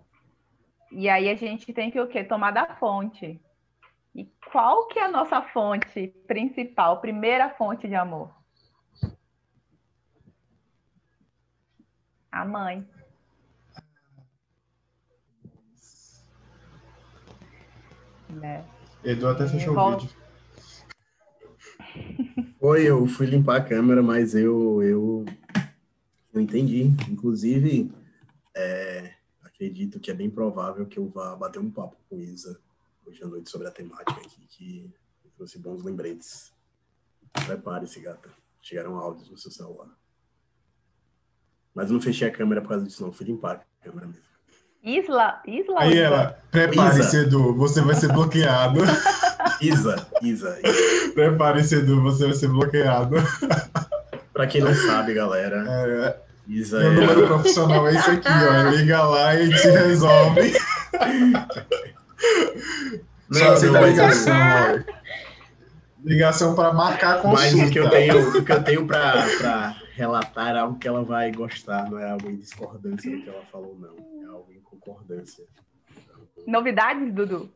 [0.91, 2.25] e aí a gente tem que o quê?
[2.25, 3.41] Tomar da fonte.
[4.15, 8.31] E qual que é a nossa fonte principal, primeira fonte de amor?
[12.31, 12.87] A mãe.
[18.29, 18.65] Né?
[19.05, 20.11] Edu até fechou o vídeo.
[22.59, 25.25] Foi, eu fui limpar a câmera, mas eu, eu
[26.35, 26.93] não entendi.
[27.09, 27.93] Inclusive,
[28.55, 32.61] é, acredito que é bem provável que eu vá bater um papo com Isa
[33.07, 34.91] hoje à noite sobre a temática aqui, que
[35.37, 36.53] trouxe bons lembretes.
[37.47, 38.31] Prepare-se, gata.
[38.61, 39.91] Chegaram áudios no seu celular.
[41.75, 43.13] Mas eu não fechei a câmera por causa disso, não.
[43.13, 44.25] Fui limpar a câmera mesmo.
[44.83, 47.17] Isla, Isla Aí ela, prepare-se.
[47.17, 48.81] Edu, você vai ser bloqueado.
[49.61, 50.59] Isa, Isa.
[50.63, 51.13] Isa.
[51.15, 53.17] prepare-se, Edu, você vai ser bloqueado.
[54.33, 56.95] Pra quem não sabe, galera, É, Isa meu é.
[56.95, 58.71] número profissional é esse aqui, ó.
[58.77, 60.53] Liga lá e te resolve.
[63.33, 64.95] Só Não, não, mas, ligação, ó.
[66.05, 67.57] Ligação para marcar a consulta.
[67.57, 70.87] mas o que eu tenho, o que eu tenho pra, pra relatar é algo que
[70.87, 73.97] ela vai gostar, não é algo em discordância do que ela falou, não.
[74.23, 75.45] É algo em concordância.
[76.47, 77.51] Novidades, Dudu?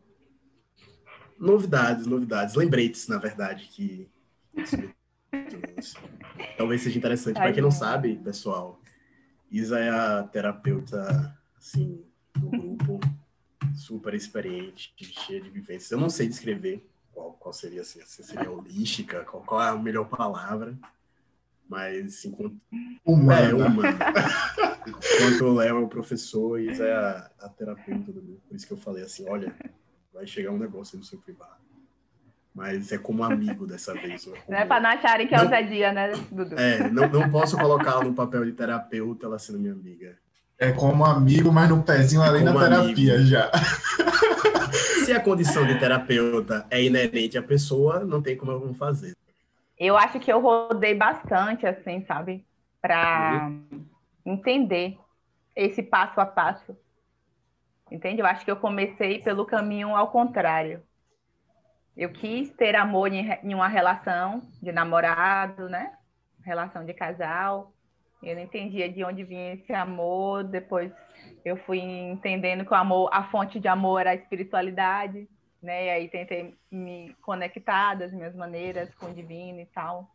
[1.38, 4.08] Novidades, novidades, lembretes, na verdade, que
[6.56, 7.34] talvez seja interessante.
[7.34, 8.80] Para quem não sabe, pessoal,
[9.50, 12.04] Isa é a terapeuta, assim,
[12.34, 13.00] do grupo,
[13.74, 15.90] super experiente, cheia de vivências.
[15.90, 19.76] Eu não sei descrever qual, qual seria, assim, se seria holística, qual, qual é a
[19.76, 20.76] melhor palavra,
[21.68, 22.56] mas enquanto
[23.04, 23.50] Humana.
[23.50, 23.98] é, humana.
[24.86, 28.40] Enquanto o Léo é o professor, Isa é a, a terapeuta do grupo.
[28.48, 29.54] Por isso que eu falei assim, olha,
[30.12, 31.67] vai chegar um negócio aí no seu privado.
[32.58, 34.26] Mas é como amigo dessa vez.
[34.26, 34.64] é como- Né?
[34.66, 35.48] Para não acharem que é o Não.
[35.50, 36.58] Zé Dia, né, Dudu?
[36.58, 40.18] É, não, não posso colocá-la no papel de terapeuta, ela sendo minha amiga.
[40.58, 43.26] É como amigo, mas no pezinho além da terapia amigo.
[43.28, 43.48] já.
[45.04, 49.16] Se a condição de terapeuta é inerente à pessoa, não tem como eu não fazer.
[49.78, 52.44] Eu acho que eu rodei bastante, assim, sabe?
[52.82, 53.52] Para
[54.26, 54.98] entender
[55.54, 56.76] esse passo a passo.
[57.90, 58.20] Entende?
[58.20, 60.82] Eu acho que eu comecei pelo caminho ao contrário.
[61.98, 65.92] Eu quis ter amor em uma relação de namorado, né?
[66.44, 67.72] Relação de casal.
[68.22, 70.44] Eu não entendia de onde vinha esse amor.
[70.44, 70.92] Depois
[71.44, 75.28] eu fui entendendo que o amor, a fonte de amor era a espiritualidade
[75.62, 75.86] né?
[75.86, 80.08] E aí tentei me conectar das minhas maneiras com o divino e tal.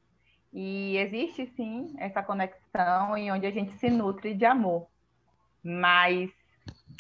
[0.52, 4.88] E existe sim essa conexão em onde a gente se nutre de amor.
[5.64, 6.32] Mas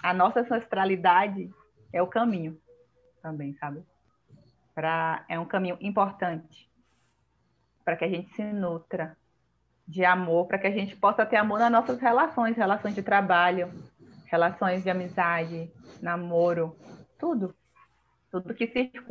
[0.01, 1.49] a nossa ancestralidade
[1.91, 2.59] é o caminho
[3.21, 3.83] também, sabe?
[5.27, 6.69] É um caminho importante
[7.85, 9.17] para que a gente se nutra
[9.87, 13.71] de amor, para que a gente possa ter amor nas nossas relações, relações de trabalho,
[14.25, 15.71] relações de amizade,
[16.01, 16.75] namoro,
[17.19, 17.53] tudo.
[18.31, 19.03] Tudo que circunda